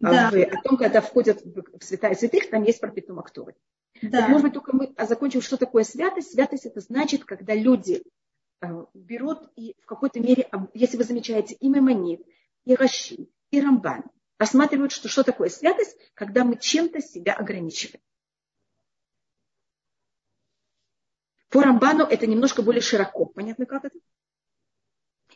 [0.00, 0.30] да.
[0.30, 3.54] в, о том, когда входят в святая святых, там есть пропитум акторы.
[4.02, 4.28] Да.
[4.28, 6.32] может быть, только мы закончим, что такое святость.
[6.32, 8.02] Святость это значит, когда люди
[8.62, 12.22] э, берут и в какой-то мере, если вы замечаете, и Мемонит,
[12.64, 14.04] и Раши, и Рамбан,
[14.38, 18.00] рассматривают, что, что такое святость, когда мы чем-то себя ограничиваем.
[21.50, 23.26] По Рамбану это немножко более широко.
[23.26, 23.98] Понятно, как это?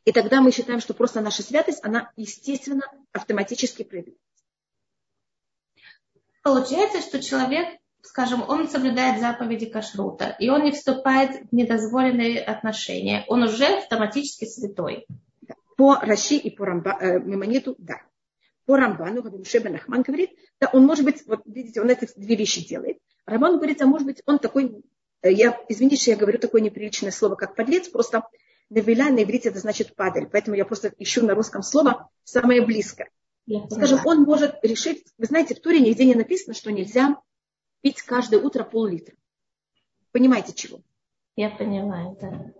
[0.04, 4.22] И тогда мы считаем, что просто наша святость, она естественно, автоматически проявляется.
[6.42, 13.24] Получается, что человек, скажем, он соблюдает заповеди кашрута, и он не вступает в недозволенные отношения.
[13.28, 15.06] Он уже автоматически святой.
[15.76, 18.02] По Раши и по Рамба, э, Мемониту, да.
[18.66, 22.66] По Рамбану, Мушеба Нахман говорит, да, он может быть, вот видите, он эти две вещи
[22.66, 22.98] делает.
[23.26, 24.84] Рамбан говорит, а может быть, он такой
[25.30, 28.24] я, извините, что я говорю такое неприличное слово, как подлец, просто
[28.70, 30.28] навиля на иврите это значит падаль.
[30.30, 33.10] Поэтому я просто ищу на русском слово самое близкое.
[33.46, 37.20] Я Скажем, он может решить, вы знаете, в Туре нигде не написано, что нельзя
[37.82, 39.14] пить каждое утро пол-литра.
[40.12, 40.80] Понимаете чего?
[41.36, 42.52] Я понимаю, да.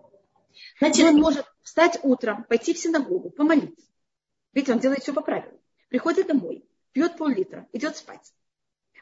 [0.79, 3.87] Значит, он может встать утром, пойти в синагогу, помолиться.
[4.53, 5.59] Видите, он делает все по правилам.
[5.89, 8.33] Приходит домой, пьет пол-литра, идет спать.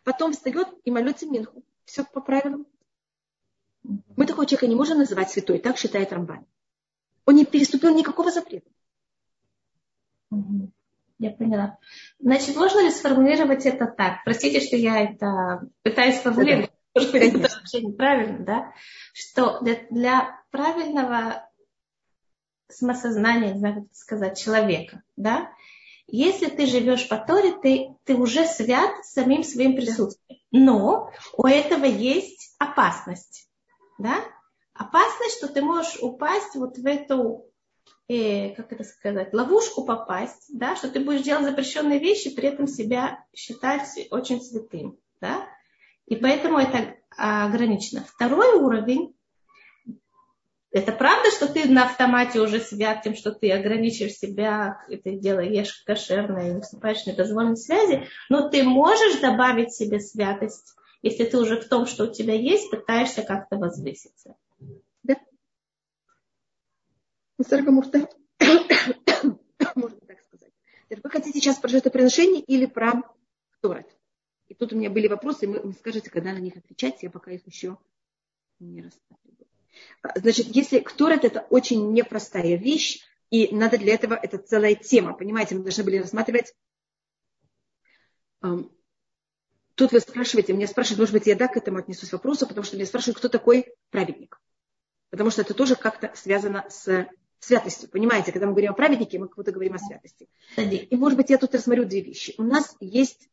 [0.04, 1.64] Потом встает и молится Минху.
[1.84, 2.66] Все по правилам.
[3.84, 6.46] Мы такого человека не можем называть святой, так считает Рамбан.
[7.26, 8.70] Он не переступил никакого запрета.
[11.18, 11.78] Я поняла.
[12.18, 14.24] Значит, можно ли сформулировать это так?
[14.24, 17.18] Простите, что я это пытаюсь сформулировать, да, да.
[17.18, 18.72] это вообще неправильно, да?
[19.12, 21.48] Что для, для правильного
[22.68, 25.52] самосознания, не знаю, как это сказать, человека, да,
[26.08, 30.40] если ты живешь по Торе, ты, ты уже свят самим своим присутствием.
[30.50, 33.48] Но у этого есть опасность
[33.98, 34.16] да,
[34.74, 37.46] опасность, что ты можешь упасть вот в эту,
[38.08, 42.66] э, как это сказать, ловушку попасть, да, что ты будешь делать запрещенные вещи, при этом
[42.66, 45.46] себя считать очень святым, да,
[46.06, 48.04] и поэтому это ограничено.
[48.04, 49.14] Второй уровень,
[50.72, 55.82] это правда, что ты на автомате уже свят тем, что ты ограничиваешь себя, это делаешь
[55.84, 61.60] кошерное и вступаешь в недозволенные связи, но ты можешь добавить себе святость если ты уже
[61.60, 64.36] в том, что у тебя есть, пытаешься как-то возвыситься.
[65.02, 65.16] Да.
[69.74, 70.52] Можно так сказать.
[70.88, 73.02] Вы хотите сейчас про жертвоприношение или про
[73.60, 73.88] Торет?
[74.46, 77.32] И тут у меня были вопросы, и вы скажете, когда на них отвечать, я пока
[77.32, 77.78] их еще
[78.60, 79.48] не рассматриваю.
[80.16, 83.00] Значит, если Торет это очень непростая вещь,
[83.30, 86.54] и надо для этого, это целая тема, понимаете, мы должны были рассматривать
[89.82, 92.76] Тут вы спрашиваете, меня спрашивают, может быть, я да к этому отнесусь вопросу, потому что
[92.76, 94.40] меня спрашивают, кто такой праведник.
[95.10, 97.08] Потому что это тоже как-то связано с
[97.40, 97.88] святостью.
[97.88, 100.28] Понимаете, когда мы говорим о праведнике, мы как будто говорим о святости.
[100.56, 102.32] И, может быть, я тут рассмотрю две вещи.
[102.38, 103.28] У нас есть,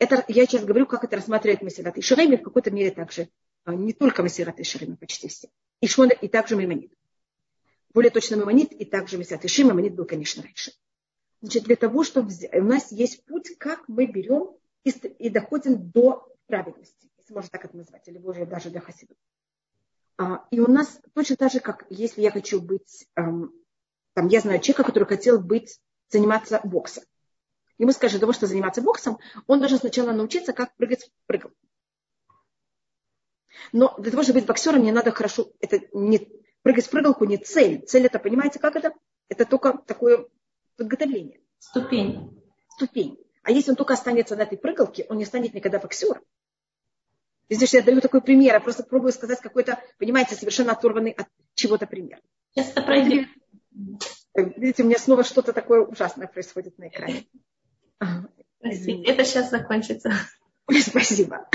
[0.00, 3.28] это, я сейчас говорю, как это рассматривает Масират и Шареми, в какой-то мере также,
[3.64, 5.50] а, не только Масират и Шареми, почти все.
[5.80, 6.92] И Шмон, и также Маймонит.
[7.94, 10.72] Более точно Маймонит, и также Масират и Шим, Маймонит был, конечно, раньше.
[11.42, 16.28] Значит, для того, чтобы у нас есть путь, как мы берем и, и доходим до
[16.46, 19.14] праведности, если можно так это назвать, или уже даже до хасиду.
[20.18, 23.52] А, и у нас точно так же, как если я хочу быть, эм,
[24.14, 27.04] там, я знаю человека, который хотел быть, заниматься боксом.
[27.78, 31.50] Ему скажут, для того, чтобы заниматься боксом, он должен сначала научиться, как прыгать в прыгал.
[33.72, 36.28] Но для того, чтобы быть боксером, мне надо хорошо, это не
[36.62, 37.84] прыгать в прыгалку не цель.
[37.86, 38.92] Цель это, понимаете, как это?
[39.28, 40.28] Это только такое
[40.76, 41.40] подготовление.
[41.58, 42.42] Ступень.
[42.68, 43.18] Ступень.
[43.42, 46.22] А если он только останется на этой прыгалке, он не станет никогда боксером.
[47.50, 51.86] Здесь я даю такой пример, я просто пробую сказать какой-то, понимаете, совершенно оторванный от чего-то
[51.86, 52.20] пример.
[52.54, 53.28] Сейчас это пройдет.
[54.34, 57.26] Видите, у меня снова что-то такое ужасное происходит на экране.
[57.98, 60.12] Это сейчас закончится.
[60.80, 61.48] Спасибо.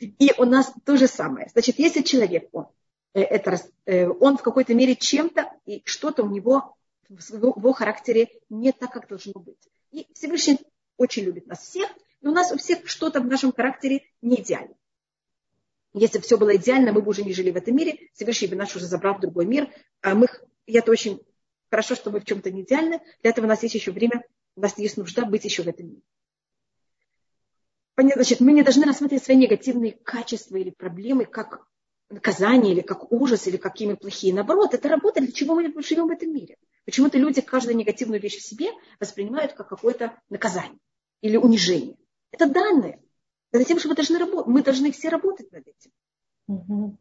[0.00, 1.48] И у нас то же самое.
[1.52, 2.68] Значит, если человек, он,
[3.14, 6.76] э, это, э, он в какой-то мере чем-то, и что-то у него
[7.08, 9.68] в его характере не так, как должно быть.
[9.90, 10.58] И Всевышний
[10.96, 14.74] очень любит нас всех, и у нас у всех что-то в нашем характере не идеально.
[15.92, 18.56] Если бы все было идеально, мы бы уже не жили в этом мире, Всевышний бы
[18.56, 19.68] нас уже забрал в другой мир.
[20.02, 20.28] А мы,
[20.66, 21.20] и это очень
[21.68, 23.00] хорошо, что мы в чем-то не идеальны.
[23.22, 24.24] Для этого у нас есть еще время,
[24.56, 26.02] у нас есть нужда быть еще в этом мире.
[27.94, 31.66] Понятно, значит, мы не должны рассматривать свои негативные качества или проблемы как
[32.08, 34.32] наказание, или как ужас, или какие мы плохие.
[34.32, 36.56] Наоборот, это работа, для чего мы живем в этом мире.
[36.90, 40.80] Почему-то люди каждую негативную вещь в себе воспринимают как какое-то наказание
[41.20, 41.96] или унижение.
[42.32, 43.00] Это данные.
[43.52, 44.46] Это тем, что мы должны, работать.
[44.48, 45.92] мы должны все работать над этим.
[46.48, 46.98] Угу.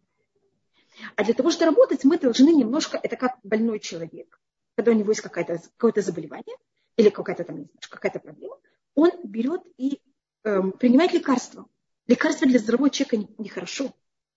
[1.16, 4.40] А для того, чтобы работать, мы должны немножко, это как больной человек,
[4.76, 6.56] когда у него есть какое-то какое заболевание
[6.96, 8.60] или какая-то там, какая-то проблема,
[8.94, 10.04] он берет и
[10.44, 11.66] эм, принимает лекарства.
[12.06, 13.92] Лекарство для здорового человека нехорошо.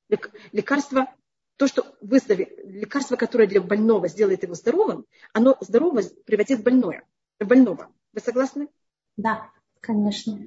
[0.08, 0.18] Не
[0.52, 1.14] лекарство,
[1.56, 7.06] то, что выздоровеет, лекарство, которое для больного сделает его здоровым, оно здорово превратит в больное,
[7.38, 7.92] больного.
[8.12, 8.68] Вы согласны?
[9.16, 9.50] Да,
[9.80, 10.38] конечно.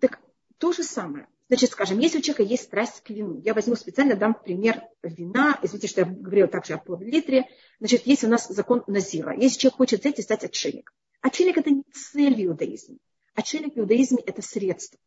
[0.00, 0.20] Так
[0.58, 1.28] то же самое.
[1.48, 5.58] Значит, скажем, если у человека есть страсть к вину, я возьму специально, дам пример вина,
[5.62, 7.48] извините, что я говорила также о поллитре.
[7.78, 9.34] Значит, есть у нас закон Назира.
[9.34, 10.94] Если человек хочет взять и стать отшельником.
[11.22, 12.98] Отшельник– это не цель в иудаизме.
[13.34, 14.98] Отшельник в иудаизме– это средство.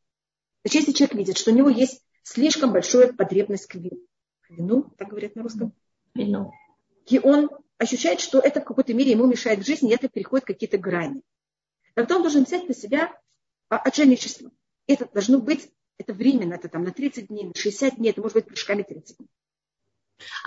[0.64, 4.00] Значит, если человек видит, что у него есть слишком большая потребность к вину,
[4.52, 5.74] вину, так говорят на русском?
[6.14, 6.52] Вину.
[7.08, 10.46] И он ощущает, что это в какой-то мере ему мешает в жизни, и это переходит
[10.46, 11.22] какие-то грани.
[11.96, 13.12] Тогда он должен взять на себя
[13.70, 14.52] а, отшельничество.
[14.88, 18.36] Это должно быть это временно, это там на 30 дней, на 60 дней, это может
[18.36, 19.30] быть прыжками 30 дней.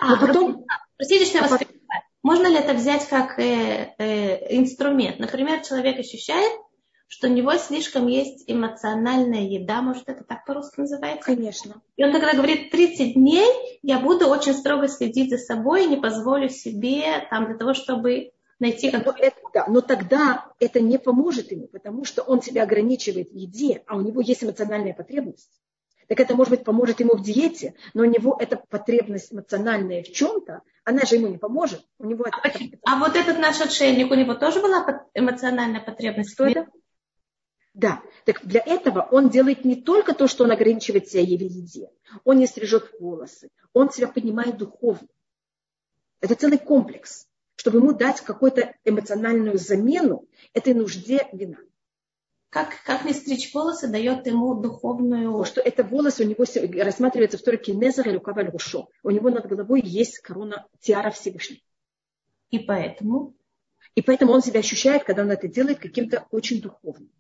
[0.01, 0.67] А, Но потом...
[0.97, 1.77] Простите, что я а вас потом...
[2.23, 5.19] Можно ли это взять как э, э, инструмент?
[5.19, 6.59] Например, человек ощущает,
[7.07, 11.25] что у него слишком есть эмоциональная еда, может, это так по-русски называется?
[11.25, 11.83] Конечно.
[11.97, 13.49] И он тогда говорит, 30 дней
[13.83, 18.33] я буду очень строго следить за собой и не позволю себе там для того, чтобы
[18.59, 18.91] найти.
[18.91, 23.37] Но, это, да, но тогда это не поможет ему, потому что он себя ограничивает в
[23.37, 25.51] еде, а у него есть эмоциональная потребность.
[26.09, 30.13] Так это, может быть, поможет ему в диете, но у него эта потребность эмоциональная в
[30.13, 31.81] чем-то, она же ему не поможет.
[31.99, 32.59] У него а, это...
[32.87, 36.33] а вот этот наш отшельник, у него тоже была эмоциональная потребность?
[36.33, 36.67] Что это?
[37.75, 38.03] Да.
[38.25, 41.91] Так для этого он делает не только то, что он ограничивает себя в еде.
[42.25, 43.51] Он не стрижет волосы.
[43.73, 45.09] Он себя поднимает духовно.
[46.21, 51.59] Это целый комплекс чтобы ему дать какую-то эмоциональную замену этой нужде вина.
[52.51, 55.31] Как, как не стричь волосы дает ему духовную...
[55.31, 56.45] Потому что это волосы у него
[56.83, 58.89] рассматривается в Торе Незер или Каваль Рушо.
[59.03, 61.61] У него над головой есть корона тиара Всевышнего.
[62.51, 63.35] И поэтому?
[63.97, 67.11] И поэтому он себя ощущает, когда он это делает, каким-то очень духовным.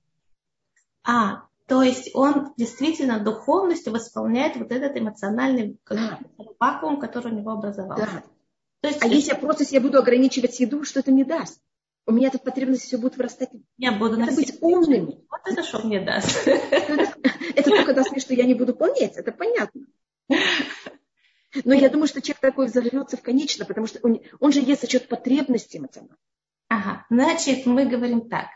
[1.04, 6.18] А, то есть он действительно духовностью восполняет вот этот эмоциональный да.
[6.58, 8.06] вакуум, который у него образовался.
[8.06, 8.22] Да.
[8.80, 11.60] То есть, а если я просто себе буду ограничивать еду, что это мне даст?
[12.06, 13.48] У меня эта потребность все будет вырастать.
[13.78, 15.24] Я буду это быть умными.
[15.30, 16.46] Вот это что мне даст.
[17.56, 19.82] Это только даст мне, что я не буду полнеть, это понятно.
[21.64, 24.82] Но я думаю, что человек такой взорвется в конечно, потому что он, он же ест
[24.82, 26.18] за счет потребности эмоциональной.
[26.68, 28.48] Ага, значит, мы говорим так.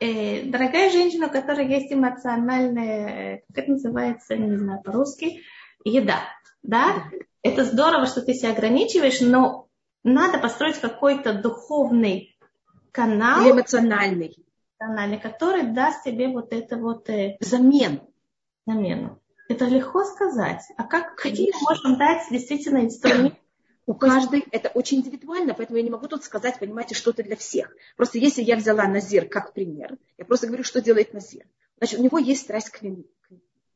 [0.00, 5.40] Э, дорогая женщина, у которой есть эмоциональная, как это называется, не знаю по-русски,
[5.84, 6.20] еда,
[6.62, 7.04] да?
[7.42, 9.68] Это здорово, что ты себя ограничиваешь, но
[10.04, 12.36] надо построить какой-то духовный
[12.92, 13.42] канал.
[13.42, 14.36] Или эмоциональный.
[14.80, 17.08] Эмоциональный, который даст тебе вот это вот...
[17.10, 18.00] Э, Замен.
[18.66, 19.20] Замену.
[19.48, 20.62] Это легко сказать.
[20.76, 23.34] А как какие можем дать действительно инструмент?
[23.88, 27.74] У каждой это очень индивидуально, поэтому я не могу тут сказать, понимаете, что-то для всех.
[27.96, 31.46] Просто если я взяла Назир как пример, я просто говорю, что делает Назир.
[31.78, 33.06] Значит, у него есть страсть к вину.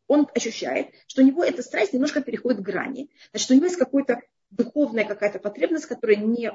[0.09, 3.09] Он ощущает, что у него эта страсть немножко переходит грани.
[3.31, 6.53] Значит, у него есть какая-то духовная какая-то потребность, которая не,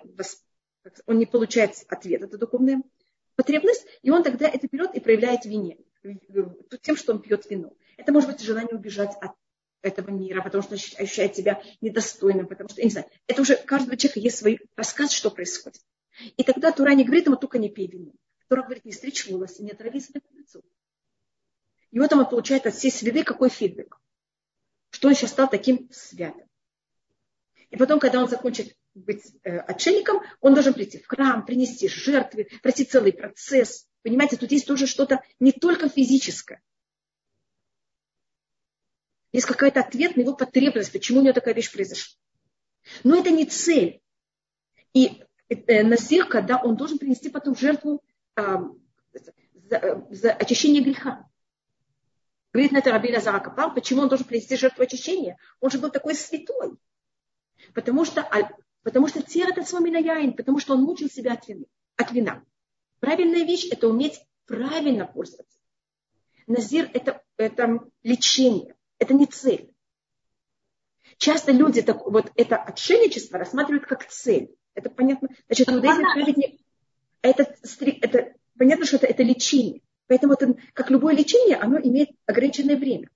[1.08, 2.84] он не получает ответ, это духовная
[3.36, 5.80] потребность, и он тогда это берет и проявляет вине,
[6.84, 7.74] тем, что он пьет вино.
[7.98, 9.32] Это может быть желание убежать от
[9.82, 13.98] этого мира, потому что ощущает себя недостойным, потому что, я не знаю, это уже каждого
[13.98, 15.82] человека есть свой рассказ, что происходит.
[16.36, 18.12] И тогда Тура не говорит ему, только не пей вино.
[18.50, 20.62] Тура говорит, не стричь волосы, не отрави себе лицо.
[21.92, 24.00] И вот он получает от всей среды какой фидбэк.
[24.90, 26.48] Что он сейчас стал таким святым.
[27.70, 32.48] И потом, когда он закончит быть э, отшельником, он должен прийти в храм, принести жертвы,
[32.62, 33.88] пройти целый процесс.
[34.04, 36.62] Понимаете, тут есть тоже что-то не только физическое.
[39.32, 42.18] Есть какой-то ответ на его потребность, почему у него такая вещь произошла.
[43.04, 44.02] Но это не цель.
[44.94, 48.02] И э, Насир, когда он должен принести потом жертву
[48.36, 48.42] э,
[49.70, 51.28] за, за очищение греха.
[52.54, 55.38] Говорит на это Раби Лазар Капар, почему он должен принести жертву очищения?
[55.60, 56.78] Он же был такой святой.
[57.74, 58.28] Потому что,
[58.84, 61.66] потому что тер это свой яин, потому что он мучил себя от, вины,
[61.98, 62.44] от вина.
[63.00, 65.60] Правильная вещь– это уметь правильно пользоваться.
[66.48, 69.74] Назир это,– это лечение, это не цель.
[71.18, 74.56] Часто люди так, вот это отшельничество рассматривают как цель.
[74.76, 75.30] Это понятно.
[75.48, 76.04] Значит, иудаизм
[76.38, 76.60] не...
[77.22, 77.56] это,
[78.02, 79.82] это, понятно, что это, это лечение.
[80.08, 83.10] Поэтому это, как любое лечение, оно имеет ограниченное время.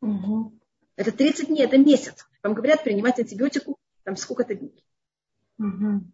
[0.00, 0.58] Угу.
[0.96, 2.26] Это 30 дней, это месяц.
[2.42, 4.84] Вам говорят принимать антибиотику там сколько-то дней.
[5.58, 6.04] Угу.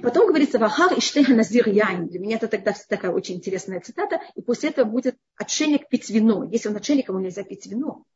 [0.00, 2.06] И потом говорится, Вахар иштеха назир яин.
[2.06, 4.18] Для меня это тогда такая очень интересная цитата.
[4.34, 6.44] И после этого будет отшельник пить вино.
[6.44, 8.06] Если он отшельник, ему нельзя пить вино.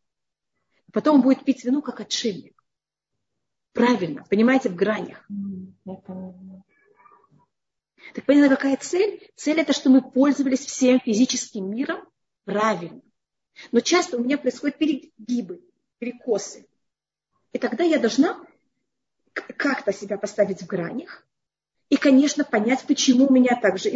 [0.94, 2.54] Потом он будет пить вино как отшельник.
[3.74, 5.28] Правильно, понимаете, в гранях.
[8.14, 9.30] Так понятно, какая цель?
[9.36, 12.08] Цель это, что мы пользовались всем физическим миром
[12.46, 13.02] правильно.
[13.72, 15.60] Но часто у меня происходят перегибы,
[15.98, 16.66] перекосы.
[17.52, 18.42] И тогда я должна
[19.34, 21.26] как-то себя поставить в гранях.
[22.04, 23.88] Конечно, понять, почему у меня так же.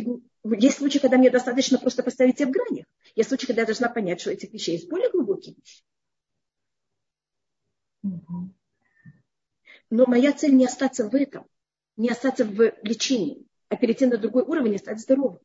[0.42, 2.86] Есть случаи, когда мне достаточно просто поставить себя в гранях.
[3.14, 5.84] Есть случаи, когда я должна понять, что этих вещей есть более глубокие вещи.
[9.90, 11.46] Но моя цель не остаться в этом,
[11.98, 15.40] не остаться в лечении, а перейти на другой уровень и стать здоровым.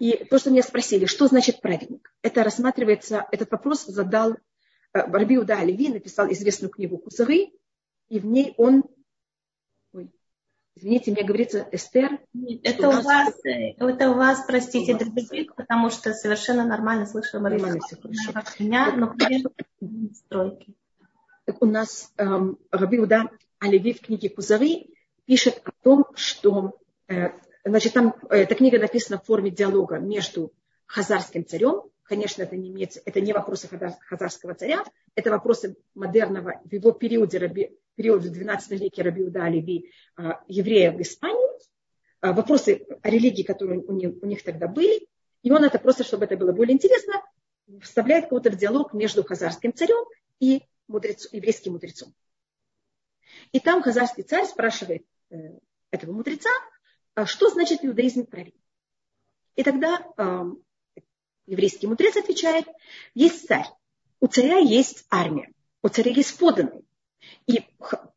[0.00, 2.12] И то, что меня спросили, что значит праведник?
[2.22, 7.52] Это рассматривается, этот вопрос задал э, Барбиуда Оливи, написал известную книгу Кузары,
[8.08, 8.84] и в ней он
[9.92, 10.10] Ой,
[10.74, 12.20] Извините, мне говорится Эстер.
[12.32, 13.04] Нет, это, у нас...
[13.04, 15.46] вас, э, это у вас, простите, у вас...
[15.56, 18.52] потому что совершенно нормально слышу Нормально все хорошо.
[18.58, 19.14] Меня, но
[20.14, 20.74] стройки.
[21.44, 23.30] Так у нас эм, Рабиуда
[23.60, 24.92] Оливи в книге Кузари
[25.26, 26.78] пишет о том, что
[27.08, 27.30] э,
[27.66, 30.52] Значит, там э, эта книга написана в форме диалога между
[30.86, 31.82] хазарским царем.
[32.06, 34.84] Конечно, это не, имеется, это не вопросы хазарского царя,
[35.16, 41.00] это вопросы модерного, в его периоде, раби, периоде 12 веке Рабиуда Алиби, а, евреев в
[41.00, 41.60] Испании,
[42.20, 45.08] а, вопросы о религии, которые у них, у них тогда были.
[45.42, 47.22] И он это просто, чтобы это было более интересно,
[47.82, 50.04] вставляет какой-то диалог между хазарским царем
[50.38, 52.14] и мудрецом, еврейским мудрецом.
[53.50, 55.36] И там хазарский царь спрашивает э,
[55.90, 56.50] этого мудреца,
[57.14, 58.62] а что значит в иудаизме праведник.
[59.56, 60.06] И тогда
[61.46, 62.66] еврейский мудрец отвечает,
[63.14, 63.66] есть царь,
[64.20, 66.82] у царя есть армия, у царя есть поданные.
[67.46, 67.64] И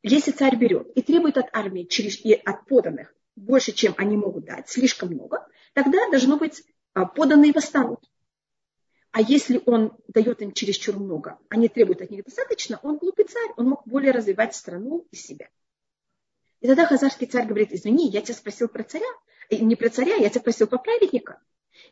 [0.04, 4.46] если царь берет и требует от армии через, и от поданных больше, чем они могут
[4.46, 6.64] дать, слишком много, тогда должно быть
[6.94, 8.00] а, поданные восстанут.
[9.12, 13.52] А если он дает им чересчур много, они требуют от них достаточно, он глупый царь,
[13.58, 15.50] он мог более развивать страну и себя.
[16.60, 19.08] И тогда хазарский царь говорит, извини, я тебя спросил про царя,
[19.50, 21.42] и не про царя, я тебя спросил про праведника.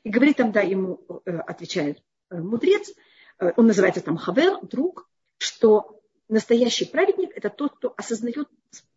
[0.03, 2.93] И говорит тогда ему, э, отвечает э, мудрец,
[3.39, 8.47] э, он называется там хавер, друг, что настоящий праведник это тот, кто осознает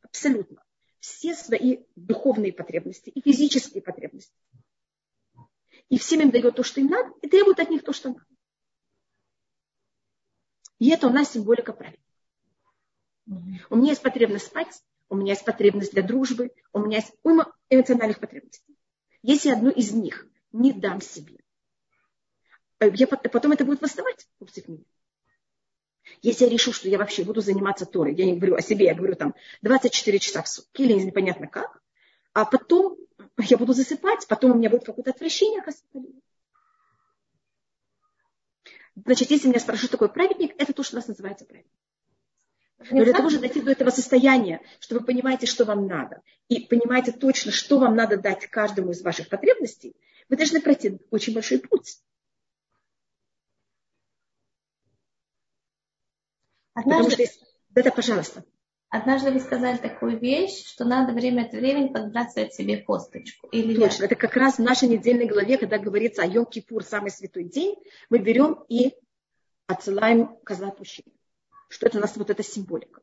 [0.03, 0.63] абсолютно
[1.01, 4.35] все свои духовные потребности и физические потребности.
[5.89, 8.25] И всем им дает то, что им надо, и требует от них то, что надо.
[10.79, 12.05] И это у нас символика праведника.
[13.71, 17.53] У меня есть потребность спать, у меня есть потребность для дружбы, у меня есть уйма
[17.69, 18.77] эмоциональных потребностей.
[19.23, 21.39] Если одну из них не дам себе,
[22.81, 24.85] э, я, потом это будет восставать против меня.
[26.23, 28.95] Если я решу, что я вообще буду заниматься Торой, я не говорю о себе, я
[28.95, 31.81] говорю там 24 часа в сутки или непонятно как,
[32.33, 32.97] а потом
[33.39, 35.71] я буду засыпать, потом у меня будет какое-то отвращение к
[38.97, 41.73] Значит, если меня спрашивают, что такое праведник, это то, что у нас называется праведник.
[42.91, 46.61] Но для того, чтобы дойти до этого состояния, что вы понимаете, что вам надо, и
[46.67, 49.95] понимаете точно, что вам надо дать каждому из ваших потребностей,
[50.31, 52.01] вы должны пройти очень большой путь.
[56.73, 58.45] Однажды, Потому что, да, пожалуйста.
[58.89, 63.49] Однажды вы сказали такую вещь, что надо время от времени подбрасывать себе косточку.
[63.49, 64.05] Или Точно.
[64.05, 67.77] Это как раз в нашей недельной главе, когда говорится о Йом-Кипур, самый святой день,
[68.09, 68.95] мы берем и
[69.67, 71.13] отсылаем козла отпущения
[71.71, 73.01] что это у нас вот эта символика.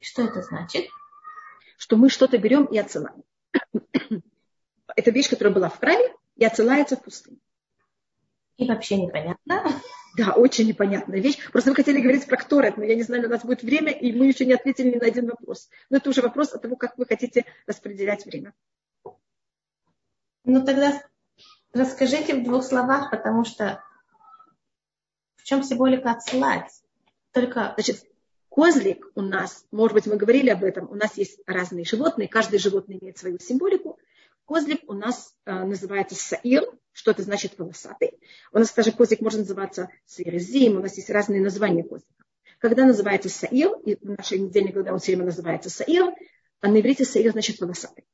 [0.00, 0.90] Что это значит?
[1.84, 3.24] Что мы что-то берем и отсылаем.
[4.96, 7.38] это вещь, которая была в храме и отсылается в пустыню.
[8.56, 9.82] И вообще непонятно.
[10.16, 11.36] Да, очень непонятная вещь.
[11.52, 14.18] Просто вы хотели говорить про Кторет, но я не знаю, у нас будет время, и
[14.18, 15.68] мы еще не ответили ни на один вопрос.
[15.90, 18.54] Но это уже вопрос от того, как вы хотите распределять время.
[20.44, 21.02] Ну тогда
[21.74, 23.84] расскажите в двух словах, потому что
[25.36, 26.82] в чем символика отсылать?
[27.32, 27.74] Только...
[27.76, 28.06] Значит,
[28.54, 32.58] козлик у нас, может быть, мы говорили об этом, у нас есть разные животные, каждое
[32.58, 33.98] животное имеет свою символику.
[34.46, 38.12] Козлик у нас э, называется саир, что это значит волосатый.
[38.52, 42.24] У нас даже козлик может называться саирзим, у нас есть разные названия козлика.
[42.60, 46.14] Когда называется саир, и в нашей недельной главе он все время называется саир,
[46.60, 48.04] а на иврите саир значит волосатый.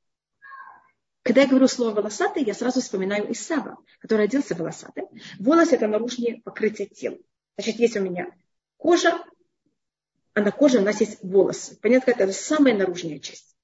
[1.22, 5.04] Когда я говорю слово волосатый, я сразу вспоминаю Исава, который родился волосатым.
[5.38, 7.18] Волос– это наружнее покрытие тела.
[7.58, 8.30] Значит, есть у меня
[8.78, 9.22] кожа,
[10.34, 11.76] а на коже у нас есть волосы.
[11.80, 13.56] Понятно, это самая наружная часть.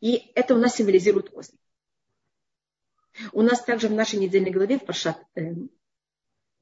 [0.00, 1.60] И это у нас символизирует озник.
[3.32, 5.70] У нас также в нашей недельной главе, в Паршат эм,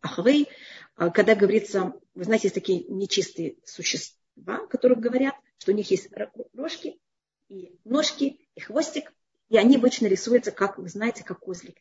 [0.01, 0.49] Ахвей,
[0.95, 5.91] а, когда говорится, вы знаете, есть такие нечистые существа, о которых говорят, что у них
[5.91, 6.11] есть
[6.53, 7.01] рожки
[7.49, 9.13] и ножки и хвостик,
[9.49, 11.77] и они обычно рисуются, как вы знаете, как козлик.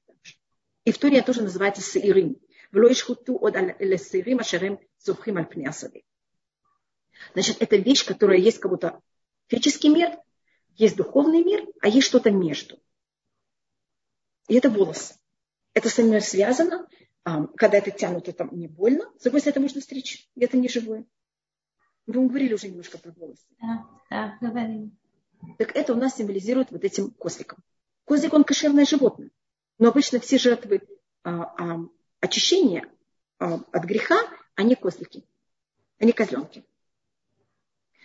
[0.85, 2.41] И в Туре тоже называется сырим.
[2.71, 6.03] Влоишхуту от элесирим ашерем зухим аль пнясави.
[7.33, 9.01] Значит, это вещь, которая есть как будто
[9.47, 10.17] физический мир,
[10.75, 12.79] есть духовный мир, а есть что-то между.
[14.47, 15.15] И это волосы.
[15.73, 16.87] Это со мной связано.
[17.23, 19.09] Когда это тянут, это не больно.
[19.17, 20.29] С другой стороны, это можно стричь.
[20.35, 21.05] Это не живое.
[22.05, 23.45] Вы говорили уже немножко про волосы.
[23.61, 24.91] Да, да, говорили.
[25.57, 27.59] Так это у нас символизирует вот этим козликом.
[28.05, 29.31] Козлик, он кошерное животное.
[29.77, 30.81] Но обычно все жертвы
[31.23, 31.79] а, а,
[32.19, 32.87] очищения
[33.39, 34.17] а, от греха,
[34.55, 35.25] они козлики.
[35.97, 36.65] Они козленки.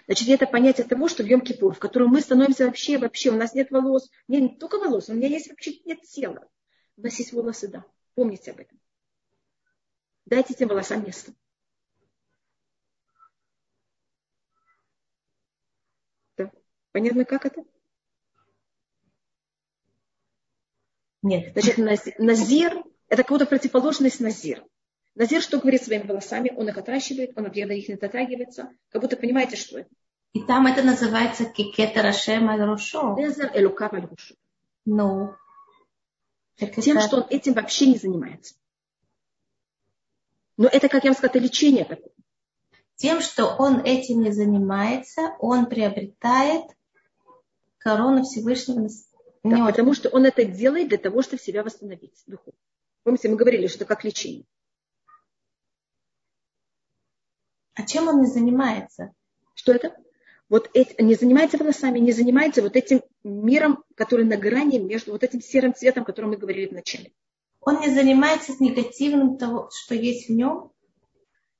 [0.08, 3.52] Значит, это понятие того, что в Йом-Кипур, в котором мы становимся вообще, вообще, у нас
[3.52, 6.48] нет волос, нет не только волос, у меня есть вообще нет тела.
[6.96, 7.84] У нас есть волосы, да.
[8.14, 8.80] Помните об этом.
[10.24, 11.34] Дайте этим волосам место.
[16.38, 16.50] Да.
[16.92, 17.62] Понятно, как это?
[21.20, 21.52] Нет.
[21.52, 24.64] Значит, назир– это какая-то противоположность назир.
[25.18, 26.52] Назир что говорит своими волосами?
[26.56, 28.70] Он их отращивает, он когда их не дотрагивается.
[28.88, 29.90] Как будто понимаете, что это.
[30.32, 33.16] И там это называется кикета рашем аль рушо.
[34.84, 35.34] Ну.
[36.56, 38.54] Тем, что он этим вообще не занимается.
[40.56, 42.12] Но это, как я вам сказала, это лечение такое.
[42.94, 46.64] Тем, что он этим не занимается, он приобретает
[47.78, 48.88] корону Всевышнего.
[49.42, 52.58] Да, потому что он это делает для того, чтобы себя восстановить духовно.
[53.02, 54.44] Помните, мы говорили, что это как лечение.
[57.78, 59.14] А чем он не занимается?
[59.54, 59.96] Что это?
[60.48, 65.22] Вот эти, не занимается волосами, не занимается вот этим миром, который на грани между вот
[65.22, 67.12] этим серым цветом, о котором мы говорили в начале.
[67.60, 70.72] Он не занимается с негативным того, что есть в нем?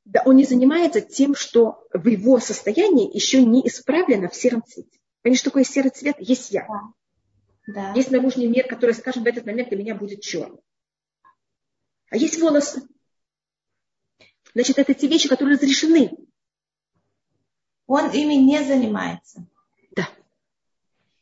[0.04, 4.98] Да, он не занимается тем, что в его состоянии еще не исправлено в сером цвете.
[5.22, 6.16] Понимаешь, что такое серый цвет?
[6.18, 6.66] Есть я.
[7.66, 7.74] Да.
[7.74, 7.92] да.
[7.92, 10.58] Есть наружный мир, который, скажем, в этот момент для меня будет черным.
[12.10, 12.88] А есть волосы.
[14.58, 16.18] Значит, это те вещи, которые разрешены.
[17.86, 19.46] Он ими не занимается.
[19.94, 20.08] Да.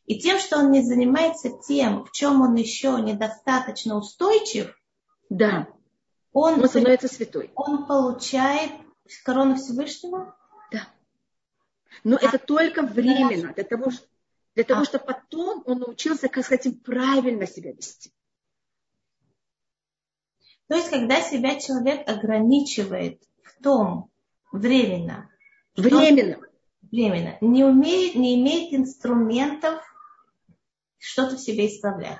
[0.07, 4.75] И тем, что он не занимается тем, в чем он еще недостаточно устойчив,
[5.29, 5.67] да.
[6.33, 7.51] он, он становится святой.
[7.53, 8.71] Он получает
[9.23, 10.35] корону Всевышнего?
[10.71, 10.87] Да.
[12.03, 13.91] Но а, это только временно, для того,
[14.55, 14.85] для того а.
[14.85, 18.11] чтобы потом он научился, как сказать, правильно себя вести.
[20.67, 24.11] То есть, когда себя человек ограничивает в том
[24.51, 25.29] временно,
[25.75, 26.39] временно,
[26.81, 29.81] временно не, умеет, не имеет инструментов
[30.97, 32.19] что-то в себе исправлять.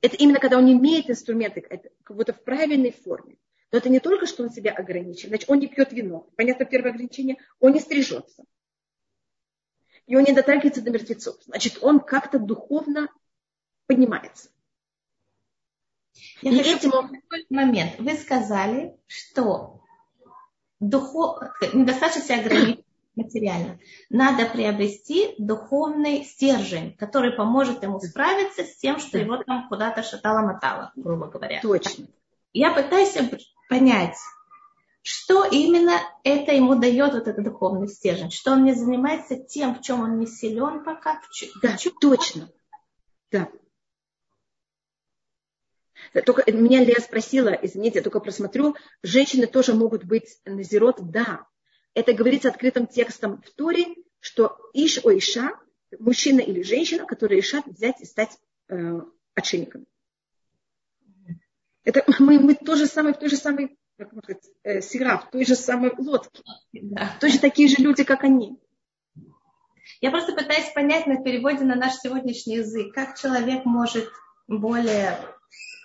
[0.00, 3.36] Это именно когда он имеет инструменты, это как будто в правильной форме.
[3.70, 5.28] Но это не только, что он себя ограничивает.
[5.28, 6.28] Значит, он не пьет вино.
[6.36, 7.36] Понятно, первое ограничение.
[7.60, 8.44] Он не стрижется.
[10.06, 11.36] И он не дотрагивается до мертвецов.
[11.44, 13.08] Значит, он как-то духовно
[13.86, 14.48] поднимается.
[16.42, 16.92] Я и этим
[17.50, 17.92] момент.
[17.98, 19.80] Вы сказали, что
[20.80, 21.38] духов...
[21.72, 22.84] недостаточно себя ограничить
[23.16, 23.78] материально.
[24.10, 30.92] Надо приобрести духовный стержень, который поможет ему справиться с тем, что его там куда-то шатало-мотало,
[30.96, 31.60] грубо говоря.
[31.60, 32.06] Точно.
[32.52, 33.16] Я пытаюсь
[33.68, 34.16] понять,
[35.02, 39.82] что именно это ему дает, вот этот духовный стержень, что он не занимается тем, в
[39.82, 41.20] чем он не силен пока.
[41.20, 42.48] В чем, да, в чем точно.
[43.30, 43.48] Да.
[46.24, 50.96] Только меня Лея спросила, извините, я только просмотрю, женщины тоже могут быть назирот?
[51.10, 51.46] Да.
[51.94, 53.86] Это говорится открытым текстом в Торе,
[54.20, 55.52] что иш о иша,
[55.98, 58.38] мужчина или женщина, которые решат взять и стать
[58.68, 59.00] э,
[59.34, 59.86] отшельниками.
[61.84, 65.18] Это мы, мы то же самое, в той же самой как можно сказать, э, сира,
[65.18, 66.42] в той же самой лодке.
[66.72, 67.16] Да.
[67.20, 68.56] Точно такие же люди, как они.
[70.00, 74.08] Я просто пытаюсь понять на переводе на наш сегодняшний язык, как человек может
[74.46, 75.18] более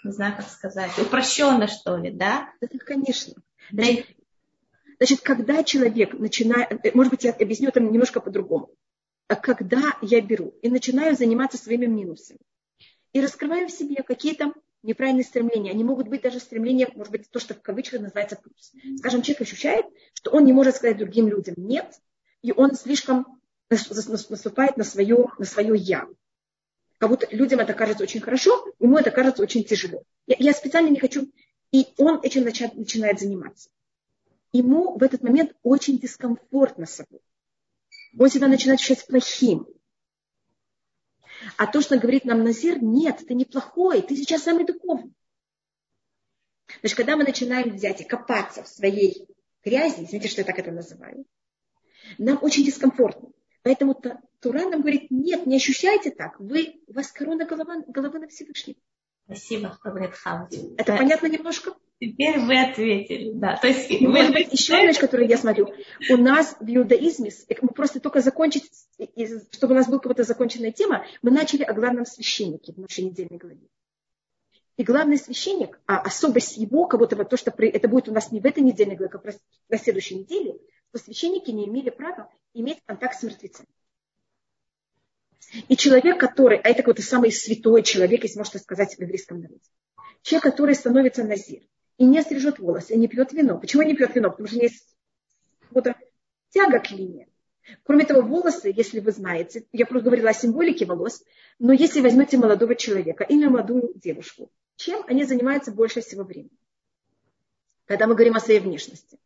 [0.03, 2.49] не знаю, как сказать, упрощенно, что ли, да?
[2.59, 3.33] Это, конечно.
[3.71, 4.95] Значит, да.
[4.97, 8.69] значит, когда человек начинает, э, может быть, я объясню это немножко по-другому.
[9.27, 12.39] А когда я беру и начинаю заниматься своими минусами,
[13.13, 15.71] и раскрываю в себе какие-то неправильные стремления.
[15.71, 18.73] Они могут быть даже стремления, может быть, то, что в кавычках называется плюс.
[18.97, 21.99] Скажем, человек ощущает, что он не может сказать другим людям «нет»,
[22.41, 23.39] и он слишком
[23.69, 26.07] наступает на свое, на свое «я».
[27.03, 30.05] Как будто людям это кажется очень хорошо, ему это кажется очень тяжело.
[30.25, 31.29] Я, я специально не хочу.
[31.73, 33.69] И он этим начинает, начинает заниматься.
[34.53, 37.19] Ему в этот момент очень дискомфортно собой.
[38.17, 39.67] Он себя начинает ощущать плохим.
[41.57, 45.11] А то, что говорит нам Назир, нет, ты неплохой, ты сейчас самый духовный.
[46.79, 49.27] Значит, когда мы начинаем взять и копаться в своей
[49.61, 51.25] грязи, извините, что я так это называю,
[52.17, 53.27] нам очень дискомфортно.
[53.63, 53.95] Поэтому
[54.39, 56.39] Тура нам говорит, нет, не ощущайте так.
[56.39, 58.75] Вы, у вас корона голова, головы на Всевышнем.
[59.25, 60.11] Спасибо, что вы
[60.77, 61.73] Это понятно немножко?
[61.99, 63.55] Теперь вы ответили, да.
[63.55, 64.09] То есть, вы...
[64.09, 65.73] Может быть, еще одна вещь, которую я смотрю.
[66.09, 68.69] У нас в иудаизме, мы просто только закончить,
[69.51, 73.37] чтобы у нас была какая-то законченная тема, мы начали о главном священнике в нашей недельной
[73.37, 73.69] главе.
[74.75, 78.11] И главный священник, а особость его, как будто бы то, что при, это будет у
[78.11, 79.31] нас не в этой недельной главе, а
[79.69, 80.57] на следующей неделе,
[80.93, 83.67] что священники не имели права иметь контакт с мертвецами.
[85.67, 89.61] И человек, который, а это какой-то самый святой человек, если можно сказать в еврейском народе,
[90.21, 91.63] человек, который становится назир
[91.97, 93.59] и не стрижет волосы, и не пьет вино.
[93.59, 94.29] Почему не пьет вино?
[94.29, 94.95] Потому что есть
[95.69, 95.99] какая-то
[96.49, 97.27] тяга к вине.
[97.83, 101.23] Кроме того, волосы, если вы знаете, я просто говорила о символике волос,
[101.59, 106.57] но если возьмете молодого человека или молодую девушку, чем они занимаются больше всего времени?
[107.85, 109.17] Когда мы говорим о своей внешности.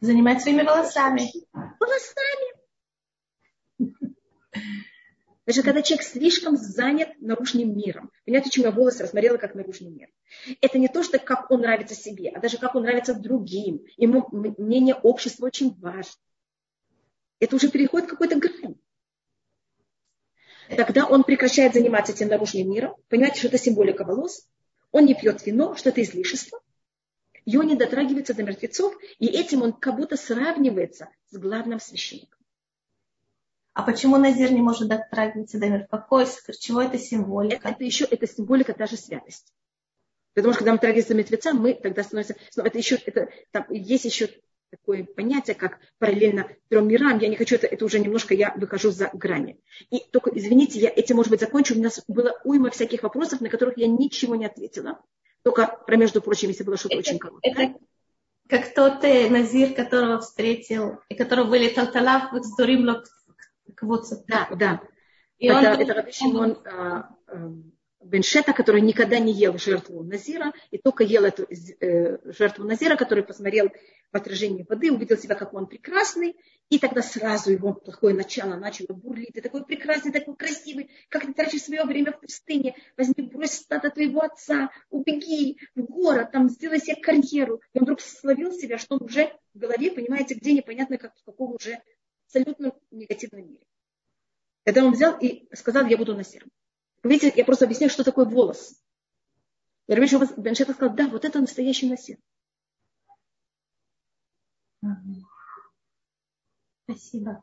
[0.00, 1.30] Занимаются своими волосами.
[1.52, 2.60] Волосами.
[5.46, 8.10] Даже когда человек слишком занят наружным миром.
[8.24, 10.08] Понимаете, почему я волосы рассмотрела как наружный мир?
[10.60, 13.84] Это не то, что как он нравится себе, а даже как он нравится другим.
[13.96, 16.20] Ему мнение общества очень важно.
[17.40, 18.76] Это уже переходит в какой-то грань.
[20.68, 22.94] Тогда он прекращает заниматься этим наружным миром.
[23.08, 24.46] Понимаете, что это символика волос.
[24.92, 26.60] Он не пьет вино, что это излишество.
[27.44, 28.94] И он не дотрагивается до мертвецов.
[29.18, 32.38] И этим он как будто сравнивается с главным священником.
[33.72, 35.86] А почему Назир не может дотрагиваться до?
[35.90, 36.26] Какой,
[36.58, 37.56] чего это символика?
[37.56, 39.52] Это, это еще это символика та же святость.
[40.34, 42.36] Потому что когда мы трагиваемся мертвеца, мы тогда становимся...
[42.56, 44.28] Но это еще, это, там есть еще
[44.70, 47.18] такое понятие, как параллельно трем мирам.
[47.18, 49.58] Я не хочу это, это уже немножко я выхожу за грани.
[49.90, 51.76] И только, извините, я этим, может быть, закончу.
[51.76, 55.00] У нас было уйма всяких вопросов, на которых я ничего не ответила.
[55.42, 57.50] Только про, между прочим, если было что-то очень короткое.
[57.50, 57.74] Это
[58.48, 62.84] как тот э, Назир, которого встретил, и которого были Талталав, в Историм
[64.26, 64.80] Да, да.
[65.38, 67.08] И это, он, это Раби Шимон, а,
[68.02, 73.22] Беншета, который никогда не ел жертву Назира, и только ел эту э, жертву Назира, который
[73.22, 73.68] посмотрел
[74.10, 76.36] в отражении воды, увидел себя, как он прекрасный,
[76.70, 79.34] и тогда сразу его плохое начало начало бурлить.
[79.34, 82.74] Ты такой прекрасный, такой красивый, как ты тратишь свое время в пустыне.
[82.96, 87.60] Возьми, брось стадо твоего отца, убеги в город, там сделай себе карьеру.
[87.74, 91.24] И он вдруг словил себя, что он уже в голове, понимаете, где непонятно, как, в
[91.24, 91.82] каком уже
[92.26, 93.66] абсолютно негативном мире.
[94.64, 96.50] Тогда он взял и сказал, я буду насером.
[97.02, 98.74] Видите, я просто объясняю, что такое волос.
[99.86, 102.18] Я Рабиш Беншета сказал, да, вот это настоящий насер.
[106.84, 107.42] Спасибо.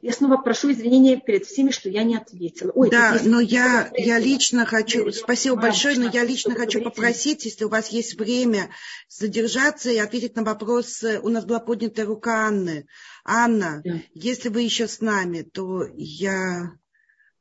[0.00, 2.72] Я снова прошу извинения перед всеми, что я не ответила.
[2.74, 7.64] Ой, да, но я, я лично хочу, спасибо большое, но я лично хочу попросить, если
[7.64, 8.70] у вас есть время,
[9.08, 11.04] задержаться и ответить на вопрос.
[11.22, 12.86] У нас была поднята рука Анны.
[13.24, 14.00] Анна, да.
[14.14, 16.72] если вы еще с нами, то я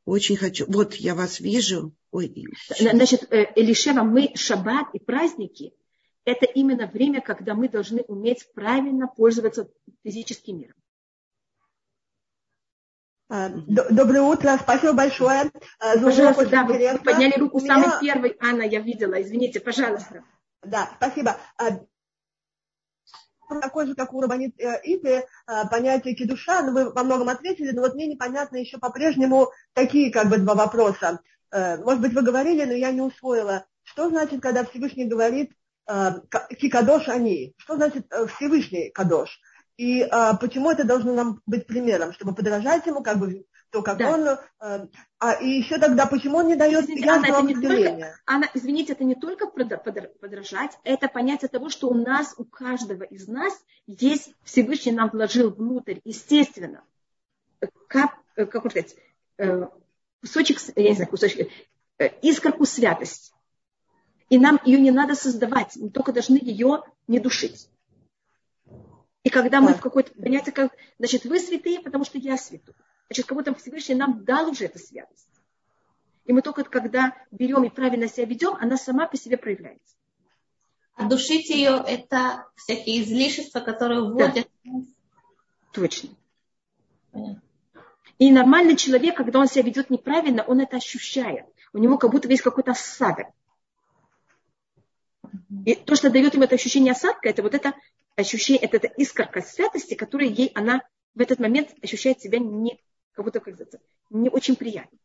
[0.06, 0.66] очень хочу.
[0.68, 1.94] Вот я вас вижу.
[2.12, 2.34] Ой.
[2.78, 5.74] Значит, э, Элишева, мы шаббат и праздники–
[6.26, 9.70] это именно время, когда мы должны уметь правильно пользоваться
[10.04, 10.76] физическим миром.
[13.30, 15.52] А, доброе утро, спасибо большое.
[15.80, 20.24] А, пожалуйста, да, вы подняли руку У самый первый, Анна, я видела, извините, пожалуйста.
[20.64, 21.38] Да, спасибо.
[23.60, 25.24] Такой же, как у Рабанит э, Иты, э,
[25.70, 30.30] понятие кедуша, но вы во многом ответили, но вот мне непонятно еще по-прежнему такие как
[30.30, 31.20] бы два вопроса.
[31.52, 33.66] Э, может быть, вы говорили, но я не усвоила.
[33.84, 35.52] Что значит, когда Всевышний говорит
[36.58, 37.54] кикадош они?
[37.58, 39.42] Что значит Всевышний кадош?
[39.76, 40.08] И
[40.40, 44.12] почему это должно нам быть примером, чтобы подражать ему, как бы то, как да.
[44.12, 44.28] он...
[44.60, 44.88] Э,
[45.20, 48.94] а и еще тогда, почему он не дает извините, Анна, это не только, Анна, извините,
[48.94, 53.54] это не только подражать, это понятие того, что у нас, у каждого из нас
[53.88, 56.84] есть Всевышний нам вложил внутрь, естественно,
[57.88, 58.96] как, э, как сказать,
[59.38, 59.68] э,
[60.22, 61.50] кусочек, я не знаю, кусочек,
[61.98, 63.34] э, искорку святости.
[64.30, 67.70] И нам ее не надо создавать, мы только должны ее не душить.
[69.24, 72.74] И когда мы в какое-то понятие, как, значит, вы святые, потому что я святой.
[73.12, 75.28] Значит, как будто Всевышний нам дал уже эту святость.
[76.24, 79.98] И мы только когда берем и правильно себя ведем, она сама по себе проявляется.
[80.96, 84.48] А душить ее– это всякие излишества, которые вводят.
[84.64, 84.72] Да.
[85.74, 86.12] Точно.
[87.12, 87.42] Понятно.
[88.18, 91.48] И нормальный человек, когда он себя ведет неправильно, он это ощущает.
[91.74, 93.28] У него как будто есть какой-то осадок.
[95.66, 97.74] И то, что дает ему это ощущение осадка, это вот это
[98.16, 100.82] ощущение, это, это искорка святости, которая ей, она
[101.14, 102.80] в этот момент ощущает себя не
[103.24, 104.98] как будто, как не очень приятно.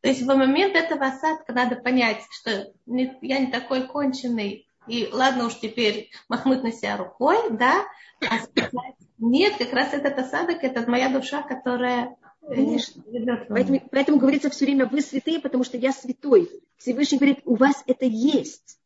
[0.00, 5.46] То есть в момент этого осадка надо понять, что я не такой конченый, и ладно
[5.46, 7.84] уж теперь махнуть на себя рукой, да,
[8.20, 13.02] а сказать, нет, как раз этот осадок, это моя душа, которая э, Конечно.
[13.48, 16.50] Поэтому, поэтому говорится все время, вы святые, потому что я святой.
[16.78, 18.78] Всевышний говорит, у вас это есть.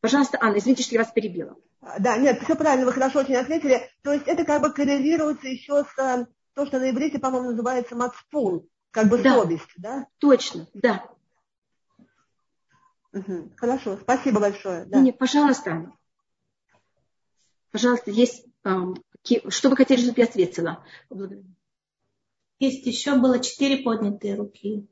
[0.00, 1.56] Пожалуйста, Анна, извините, что я вас перебила.
[1.98, 3.80] Да, нет, все правильно, вы хорошо очень ответили.
[4.02, 7.96] То есть это как бы коррелируется еще с э, то, что на иврите, по-моему, называется
[7.96, 9.34] мацпун, как бы да.
[9.34, 10.06] совесть, да?
[10.18, 11.08] Точно, да.
[13.12, 13.52] Угу.
[13.56, 14.84] Хорошо, спасибо большое.
[14.84, 15.00] Да.
[15.00, 15.92] Не, пожалуйста.
[17.70, 18.46] Пожалуйста, есть,
[19.48, 20.84] что вы хотели, чтобы я ответила?
[22.58, 24.86] Есть еще было четыре поднятые руки.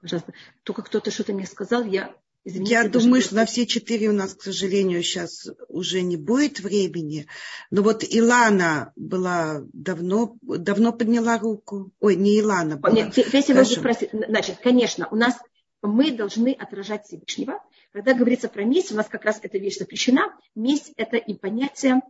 [0.00, 0.32] Пожалуйста.
[0.62, 2.14] Только кто-то что-то мне сказал, я
[2.44, 6.60] Извините, я думаю, что на все четыре у нас, к сожалению, сейчас уже не будет
[6.60, 7.26] времени.
[7.70, 11.92] Но вот Илана была давно, давно подняла руку.
[12.00, 12.94] Ой, не Илана была.
[12.94, 15.34] Нет, если вы спросите, значит, конечно, у нас
[15.82, 17.62] мы должны отражать Всевышнего.
[17.92, 20.34] Когда говорится про месть, у нас как раз эта вещь запрещена.
[20.54, 22.00] Месть– это и понятие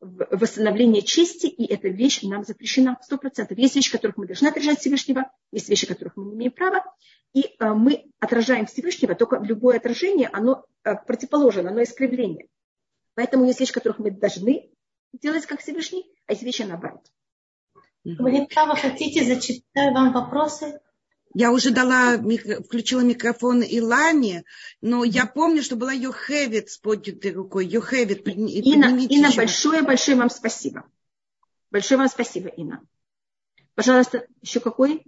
[0.00, 3.58] восстановления чести, и эта вещь нам запрещена сто процентов.
[3.58, 6.82] Есть вещи, которых мы должны отражать Всевышнего, есть вещи, которых мы не имеем права.
[7.32, 12.48] И э, мы отражаем Всевышнего, только любое отражение, оно э, противоположно, оно искривление.
[13.14, 14.70] Поэтому есть вещи, которых мы должны
[15.12, 17.06] делать как Всевышний, а есть вещи наоборот.
[18.04, 20.80] Вы хотите, зачитаю вам вопросы?
[21.32, 24.44] Я уже дала, включила микрофон Илане,
[24.80, 27.66] но я помню, что была Йохевит с поднятой рукой.
[27.66, 30.84] Йохевит, Инна, Инна большое-большое вам спасибо.
[31.70, 32.82] Большое вам спасибо, Инна.
[33.74, 35.04] Пожалуйста, еще какой?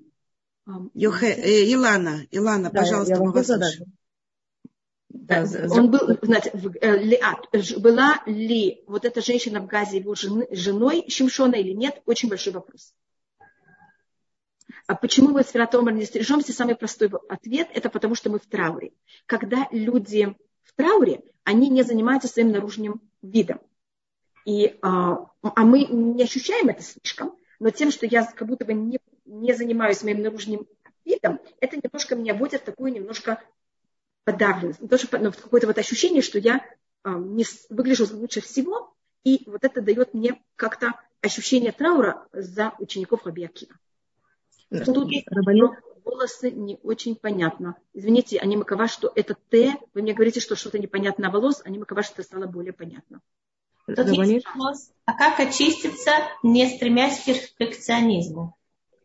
[0.94, 3.92] Йохе, э, Илана, Илана, да, пожалуйста, мы вас слушаем.
[5.08, 6.50] Да, он был, знаете,
[6.80, 12.28] э, была ли вот эта женщина в Газе его жены, женой Шимшона или нет, очень
[12.28, 12.94] большой вопрос.
[14.86, 16.52] А почему мы с Фератомар не стрижемся?
[16.52, 18.92] Самый простой ответ– это потому, что мы в трауре.
[19.26, 23.60] Когда люди в трауре, они не занимаются своим наружным видом.
[24.44, 28.74] И, а, а мы не ощущаем это слишком, но тем, что я как будто бы
[28.74, 30.66] не, не занимаюсь моим наружным
[31.04, 33.42] видом, это немножко меня вводит в такую немножко
[34.24, 36.64] подавленность, не то, в какое-то вот ощущение, что я
[37.02, 38.94] а, не выгляжу лучше всего,
[39.24, 43.74] и вот это дает мне как-то ощущение траура за учеников Рабиакива.
[44.72, 45.12] Тут
[46.04, 47.76] волосы не очень понятно.
[47.94, 49.76] Извините, они макова, что это Т.
[49.94, 53.20] Вы мне говорите, что что-то непонятно волос, они макова, что это стало более понятно.
[53.86, 56.12] Тут есть вопрос, а как очиститься,
[56.42, 58.56] не стремясь к перфекционизму?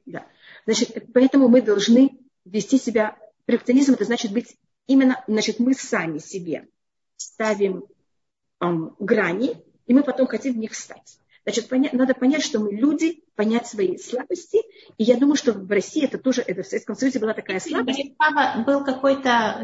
[0.06, 0.26] Да.
[0.66, 3.18] Значит, поэтому мы должны вести себя.
[3.46, 4.56] Перфекционизм это значит быть
[4.86, 6.68] именно, значит, мы сами себе
[7.16, 7.86] ставим
[8.60, 11.20] эм, грани, и мы потом хотим в них встать.
[11.48, 14.58] Значит, понять, надо понять, что мы люди, понять свои слабости.
[14.98, 18.18] И я думаю, что в России это тоже, это в Советском Союзе была такая слабость.
[18.18, 19.62] Папа, был какой-то,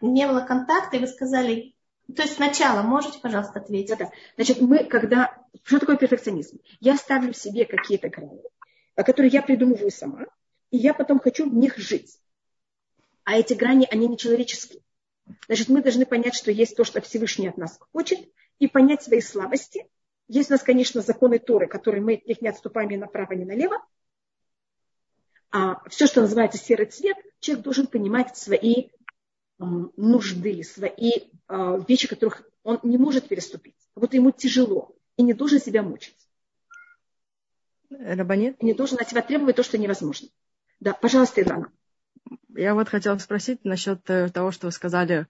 [0.00, 1.74] не было контакта, и вы сказали,
[2.16, 3.90] то есть сначала, можете, пожалуйста, ответить?
[3.90, 4.10] Да, да.
[4.36, 6.58] Значит, мы, когда, что такое перфекционизм?
[6.80, 8.40] Я ставлю себе какие-то грани,
[8.96, 10.24] которые я придумываю сама,
[10.70, 12.18] и я потом хочу в них жить.
[13.24, 14.80] А эти грани, они не человеческие.
[15.48, 18.20] Значит, мы должны понять, что есть то, что Всевышний от нас хочет,
[18.58, 19.84] и понять свои слабости–
[20.30, 23.44] есть у нас, конечно, законы Торы, которые мы от них не отступаем ни направо, ни
[23.44, 23.84] налево.
[25.50, 28.88] А все, что называется серый цвет, человек должен понимать свои э,
[29.58, 31.10] нужды, свои
[31.48, 33.74] э, вещи, которых он не может переступить.
[33.96, 36.16] Вот ему тяжело и не должен себя мучить.
[37.90, 38.62] Рабанит?
[38.62, 40.28] Не должен от себя требовать то, что невозможно.
[40.78, 41.72] Да, пожалуйста, Илана.
[42.50, 45.26] Я вот хотела спросить насчет э, того, что вы сказали,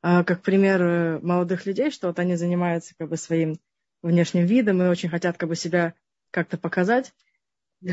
[0.00, 3.60] как пример молодых людей, что вот они занимаются как бы своим
[4.02, 5.94] внешним видом и очень хотят как бы себя
[6.30, 7.14] как-то показать.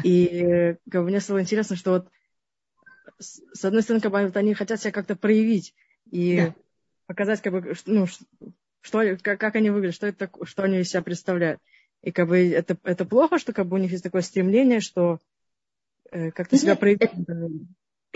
[0.03, 2.09] И как бы, мне стало интересно, что вот
[3.19, 5.73] с одной стороны, как бы, вот они хотят себя как-то проявить
[6.09, 6.55] и да.
[7.07, 8.05] показать, как бы, ну,
[8.81, 11.59] что, как, как они выглядят, что, это, что они из себя представляют.
[12.01, 15.19] И как бы это, это плохо, что как бы у них есть такое стремление, что
[16.11, 17.01] э, как-то себя проявить.
[17.01, 17.49] Это,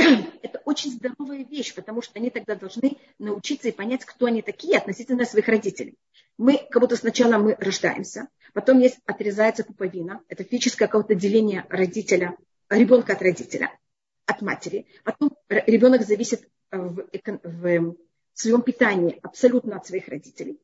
[0.41, 4.77] это очень здоровая вещь, потому что они тогда должны научиться и понять, кто они такие
[4.77, 5.97] относительно своих родителей.
[6.37, 12.35] Мы как будто сначала мы рождаемся, потом есть отрезается пуповина, это физическое какое-то деление родителя,
[12.69, 13.77] ребенка от родителя,
[14.25, 14.87] от матери.
[15.03, 17.07] Потом ребенок зависит в,
[17.43, 17.95] в
[18.33, 20.59] своем питании абсолютно от своих родителей,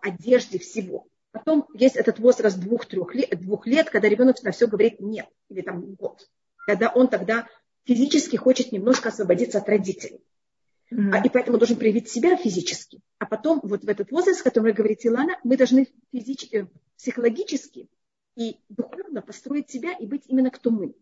[0.00, 1.06] одежде, всего.
[1.32, 5.62] Потом есть этот возраст двух-трех лет, двух лет, когда ребенок на все говорит нет, или
[5.62, 6.28] там год.
[6.66, 7.48] Когда он тогда
[7.84, 10.20] физически хочет немножко освободиться от родителей.
[10.92, 11.22] Mm-hmm.
[11.24, 13.00] И поэтому должен проявить себя физически.
[13.18, 16.48] А потом вот в этот возраст, о котором говорит Илана, мы должны физич...
[16.52, 16.66] Э,
[17.02, 17.88] психологически
[18.36, 20.94] и духовно построить себя и быть именно кто мы.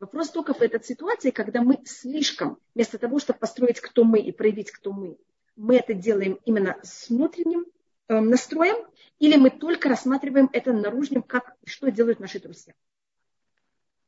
[0.00, 4.32] Вопрос только в этой ситуации, когда мы слишком, вместо того, чтобы построить кто мы и
[4.32, 5.18] проявить кто мы,
[5.54, 7.66] мы это делаем именно с внутренним
[8.08, 8.86] э, настроем,
[9.18, 12.72] или мы только рассматриваем это наружным, как что делают наши друзья.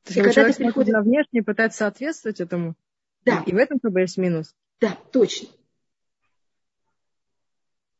[0.05, 0.93] То есть, и когда человек приходит...
[0.93, 2.75] на внешне пытается соответствовать этому?
[3.25, 3.43] Да.
[3.47, 4.55] И в этом как бы есть минус?
[4.81, 5.49] Да, точно.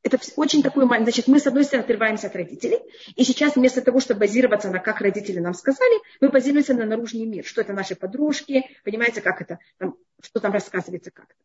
[0.03, 1.11] Это очень такой маленький.
[1.11, 2.79] Значит, мы, с одной стороны, отрываемся от родителей,
[3.17, 7.25] и сейчас вместо того, чтобы базироваться на, как родители нам сказали, мы базируемся на наружный
[7.25, 11.43] мир, что это наши подружки, понимаете, как это, там, что там рассказывается как-то.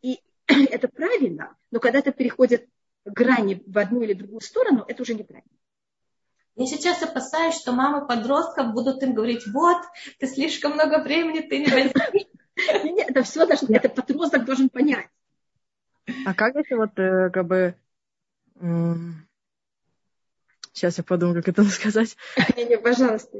[0.00, 2.66] И это правильно, но когда это переходит
[3.04, 5.52] грани в одну или другую сторону, это уже неправильно.
[6.54, 9.78] Я сейчас опасаюсь, что мамы подростков будут им говорить, вот,
[10.18, 12.26] ты слишком много времени, ты не возьмешь.
[12.84, 15.08] Нет, это все должно, это подросток должен понять.
[16.26, 17.74] А как если вот э, как бы
[20.72, 22.16] Сейчас я подумаю, как это сказать.
[22.56, 23.38] Не-не, пожалуйста.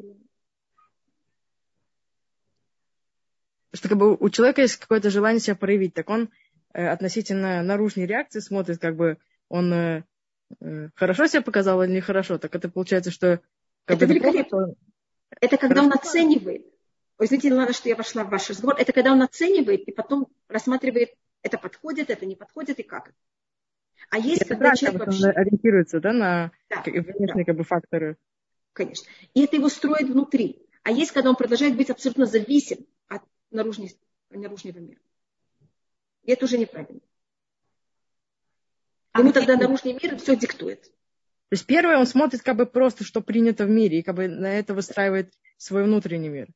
[3.75, 6.29] Что как бы у человека есть какое-то желание себя проявить, так он
[6.75, 9.17] э, относительно наружной реакции смотрит, как бы
[9.49, 10.05] он э,
[10.95, 12.39] хорошо себя показал или нехорошо.
[12.39, 13.41] Так это получается, что...
[13.85, 14.75] Как это великолепно.
[15.41, 15.87] Это когда хорошо.
[15.87, 16.67] он оценивает.
[17.19, 18.77] Ой, извините, ладно, что я вошла в ваш разговор.
[18.79, 21.11] Это когда он оценивает и потом рассматривает,
[21.43, 23.13] это подходит, это не подходит и как.
[24.11, 25.29] А есть, это когда правильно, человек вообще...
[25.31, 27.45] ориентируется да, на да, внешние да.
[27.45, 28.17] как бы, факторы.
[28.73, 29.11] Конечно.
[29.35, 30.67] И это его строит внутри.
[30.83, 33.97] А есть, когда он продолжает быть абсолютно зависим от наружной,
[34.31, 35.01] наружного мира.
[36.25, 37.01] И это уже неправильно.
[39.13, 40.83] А Ему тогда наружный мир все диктует.
[40.85, 44.27] То есть первое, он смотрит как бы просто, что принято в мире, и как бы
[44.27, 46.49] на это выстраивает свой внутренний мир.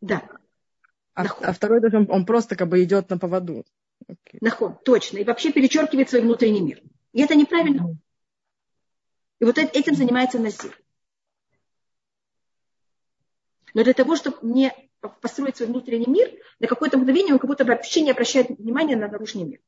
[0.00, 0.22] Да.
[1.14, 3.64] А, а второй, он, он просто как бы идет на поводу.
[4.08, 4.38] Okay.
[4.40, 5.18] Нахон, точно.
[5.18, 6.82] И вообще перечеркивает свой внутренний мир.
[7.12, 7.82] И это неправильно.
[7.82, 7.96] Mm-hmm.
[9.40, 10.78] И вот этим занимается Назир.
[13.74, 14.72] Но для того, чтобы не
[15.20, 19.08] построить свой внутренний мир, на какое-то мгновение он как будто вообще не обращает внимания на
[19.08, 19.60] наружный мир.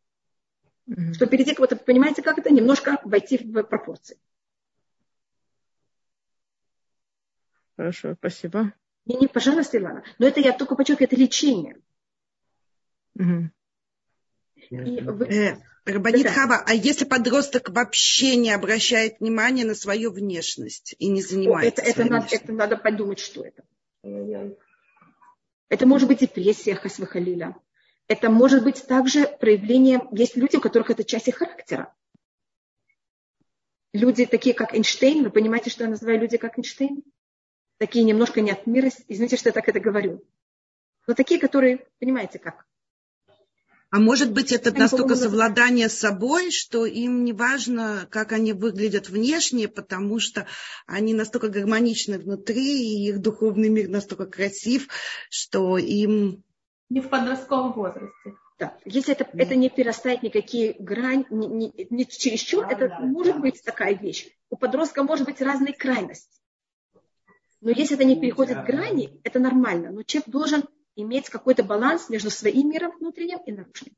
[0.89, 1.15] Mm-hmm.
[1.15, 4.19] Чтобы перейти к вот, понимаете, как это, немножко войти в пропорции.
[7.77, 8.73] Хорошо, спасибо.
[9.05, 10.05] Не, не, пожалуйста, Илана.
[10.19, 11.77] Но это я только подчеркиваю, это лечение.
[13.15, 13.51] Угу.
[14.71, 21.23] Э, Рабанит Хава, а если подросток вообще не обращает внимания на свою внешность и не
[21.23, 23.63] занимается О, это, это, надо, это надо подумать, что это.
[25.69, 27.57] Это может быть депрессия Хасвахалиля.
[28.09, 30.03] Это может быть также проявление...
[30.13, 31.95] Есть люди, у которых это часть их характера.
[33.93, 35.25] Люди такие, как Эйнштейн.
[35.25, 37.03] Вы понимаете, что я называю люди, как Эйнштейн?
[37.79, 38.91] Такие немножко не от мира.
[39.09, 40.23] Извините, что я так это говорю.
[41.07, 42.67] Но такие, которые, понимаете, как?
[43.91, 49.09] А может быть, это настолько совладание с собой, что им не важно, как они выглядят
[49.09, 50.47] внешне, потому что
[50.87, 54.89] они настолько гармоничны внутри, и их духовный мир настолько красив,
[55.31, 56.45] что им...
[56.89, 58.35] Не в подростковом возрасте.
[58.59, 58.77] Да.
[58.85, 59.43] Если это, да.
[59.43, 63.41] это не перерастает никакие грани, не, не, не чересчур, а, это да, может да.
[63.41, 64.29] быть такая вещь.
[64.49, 66.41] У подростка может быть разные крайности.
[67.61, 69.91] Но если это не переходит грани, это нормально.
[69.91, 70.65] Но человек должен
[70.95, 73.95] иметь какой-то баланс между своим миром внутренним и наружным.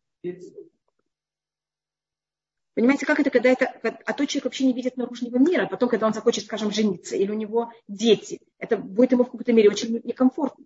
[2.74, 5.88] Понимаете, как это, когда это, а тот человек вообще не видит наружного мира, а потом,
[5.88, 9.68] когда он захочет, скажем, жениться, или у него дети, это будет ему в какой-то мере
[9.68, 10.64] очень некомфортно.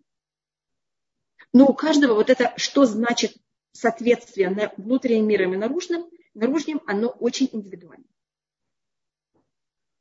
[1.52, 3.36] Но у каждого вот это, что значит
[3.72, 8.06] соответствие на внутренним миром и наружным, наружным, оно очень индивидуально.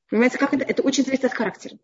[0.10, 0.64] Понимаете, как это?
[0.64, 1.78] Это очень зависит от характера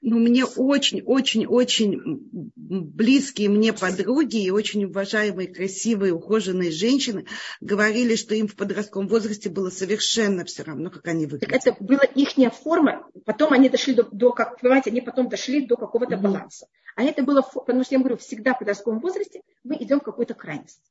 [0.00, 2.20] ну, мне очень-очень-очень
[2.54, 7.26] близкие мне подруги и очень уважаемые, красивые, ухоженные женщины
[7.60, 11.62] говорили, что им в подростковом возрасте было совершенно все равно, как они выглядят.
[11.62, 15.66] Так это была их форма, потом они дошли до, до как, понимаете, они потом дошли
[15.66, 16.20] до какого-то mm-hmm.
[16.20, 16.68] баланса.
[16.98, 20.34] А это было, потому что я говорю, всегда в подростковом возрасте мы идем в какую-то
[20.34, 20.82] крайность.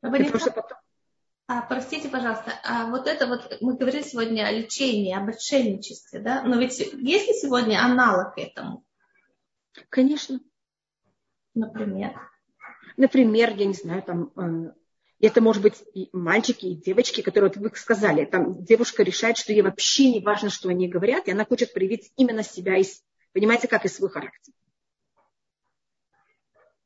[0.00, 0.78] Потому что потом
[1.48, 6.42] а, простите, пожалуйста, а вот это вот, мы говорили сегодня о лечении, об отшельничестве, да?
[6.42, 8.84] Но ведь есть ли сегодня аналог этому?
[9.88, 10.40] Конечно.
[11.52, 12.14] Например?
[12.96, 14.72] Например, я не знаю, там, э,
[15.24, 19.52] это может быть и мальчики, и девочки, которые, вот вы сказали, там девушка решает, что
[19.52, 22.84] ей вообще не важно, что они говорят, и она хочет проявить именно себя, и,
[23.32, 24.52] понимаете, как и свой характер.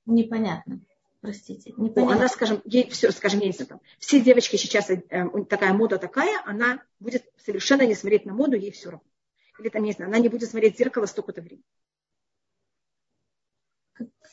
[0.06, 0.80] Непонятно
[1.20, 1.74] простите.
[1.76, 5.00] Не О, она, скажем, ей все, скажем, я не знаю, там, все девочки сейчас, э,
[5.48, 9.06] такая мода такая, она будет совершенно не смотреть на моду, ей все равно.
[9.58, 11.64] Или там, не знаю, она не будет смотреть в зеркало столько-то времени.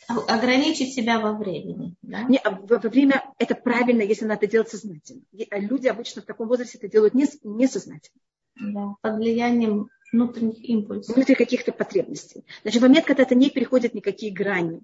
[0.07, 1.95] Ограничить себя во времени.
[2.03, 2.23] Да?
[2.23, 5.23] Не, а во, время это правильно, если она это делает сознательно.
[5.49, 8.21] А люди обычно в таком возрасте это делают не, несознательно.
[8.55, 11.15] Да, под влиянием внутренних импульсов.
[11.15, 12.45] Внутри каких-то потребностей.
[12.61, 14.81] Значит, в момент, когда это не переходит никакие грани,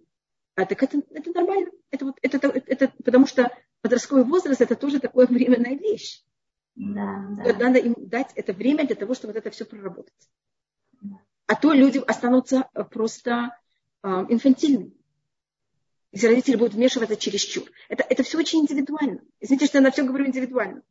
[0.55, 1.71] а так это, это нормально.
[1.91, 3.49] Это, вот, это, это, это, потому что
[3.81, 6.23] подростковый возраст это тоже такая временная вещь.
[6.75, 7.53] Да, да.
[7.57, 10.29] Надо им дать это время для того, чтобы вот это все проработать.
[11.01, 11.17] Да.
[11.47, 13.57] А то люди останутся просто
[14.03, 14.93] э, инфантильными.
[16.11, 17.69] Если родители будут вмешиваться чересчур.
[17.87, 19.21] Это, это все очень индивидуально.
[19.39, 20.81] Извините, что я на все говорю индивидуально.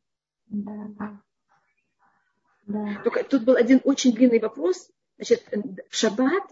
[0.47, 1.21] Да.
[2.67, 3.01] Да.
[3.03, 4.91] Только тут был один очень длинный вопрос.
[5.17, 5.45] Значит,
[5.91, 6.45] в шаббат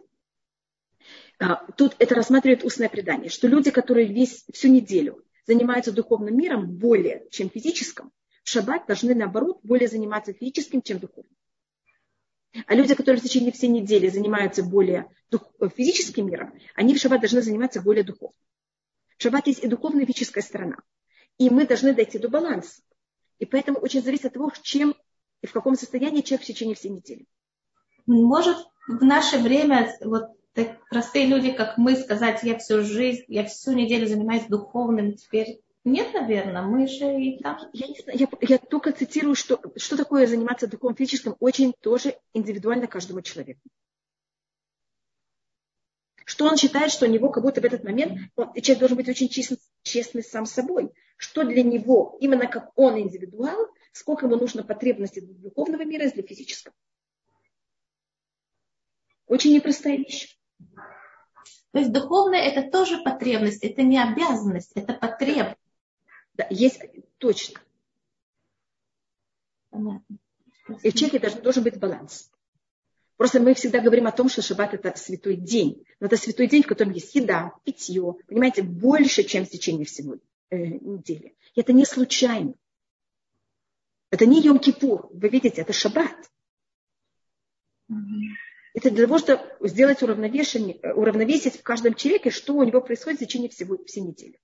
[1.38, 6.66] а, тут это рассматривает устное предание, что люди, которые весь, всю неделю занимаются духовным миром
[6.66, 8.10] более, чем физическим,
[8.42, 11.32] в шаббат должны, наоборот, более заниматься физическим, чем духовным.
[12.66, 15.42] А люди, которые в течение всей недели занимаются более дух,
[15.76, 18.34] физическим миром, они в шаббат должны заниматься более духовным.
[19.16, 20.76] В шаббат есть и духовная и физическая сторона.
[21.36, 22.82] И мы должны дойти до баланса.
[23.38, 24.94] И поэтому очень зависит от того, чем
[25.42, 27.26] и в каком состоянии человек в течение всей недели.
[28.06, 28.56] Может,
[28.88, 33.72] в наше время вот так простые люди, как мы, сказать, я всю жизнь, я всю
[33.72, 35.60] неделю занимаюсь духовным, теперь
[35.90, 37.58] нет, наверное, мы же и там.
[37.72, 42.16] Я, не знаю, я, я только цитирую, что, что такое заниматься духовным физическим, очень тоже
[42.32, 43.60] индивидуально каждому человеку.
[46.24, 49.08] Что он считает, что у него как будто в этот момент он, человек должен быть
[49.08, 50.92] очень честный, честный сам с собой.
[51.16, 56.12] Что для него, именно как он индивидуал, сколько ему нужно потребностей для духовного мира и
[56.12, 56.74] для физического.
[59.26, 60.38] Очень непростая вещь.
[61.72, 65.58] То есть духовное это тоже потребность, это не обязанность, это потребность.
[66.38, 66.80] Да, есть
[67.18, 67.60] точно.
[69.70, 70.18] Понятно.
[70.82, 72.30] И в человеке должен, должен быть баланс.
[73.16, 75.84] Просто мы всегда говорим о том, что шаббат это святой день.
[75.98, 80.16] Но это святой день, в котором есть еда, питье, понимаете, больше, чем в течение всего
[80.50, 81.34] э, недели.
[81.54, 82.54] И это не случайно.
[84.10, 85.08] Это не Йом-Кипур.
[85.10, 86.30] Вы видите, это шаббат.
[88.74, 93.24] Это для того, чтобы сделать уравновесие, уравновесить в каждом человеке, что у него происходит в
[93.24, 94.38] течение всего, всей недели.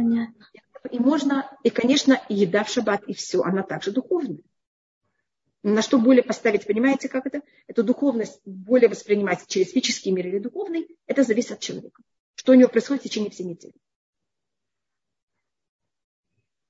[0.00, 0.46] Понятно.
[0.90, 4.40] И можно, и, конечно, еда в шаббат, и все, она также духовная.
[5.62, 7.42] На что более поставить, понимаете, как это?
[7.66, 12.02] Эту духовность более воспринимать через физический мир или духовный, это зависит от человека.
[12.34, 13.74] Что у него происходит в течение всей недели.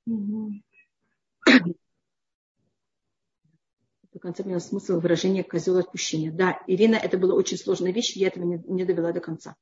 [0.06, 0.54] Угу.
[4.12, 6.32] до конца поняла смысл выражения козел отпущения.
[6.32, 9.54] Да, Ирина, это была очень сложная вещь, я этого не, не довела до конца.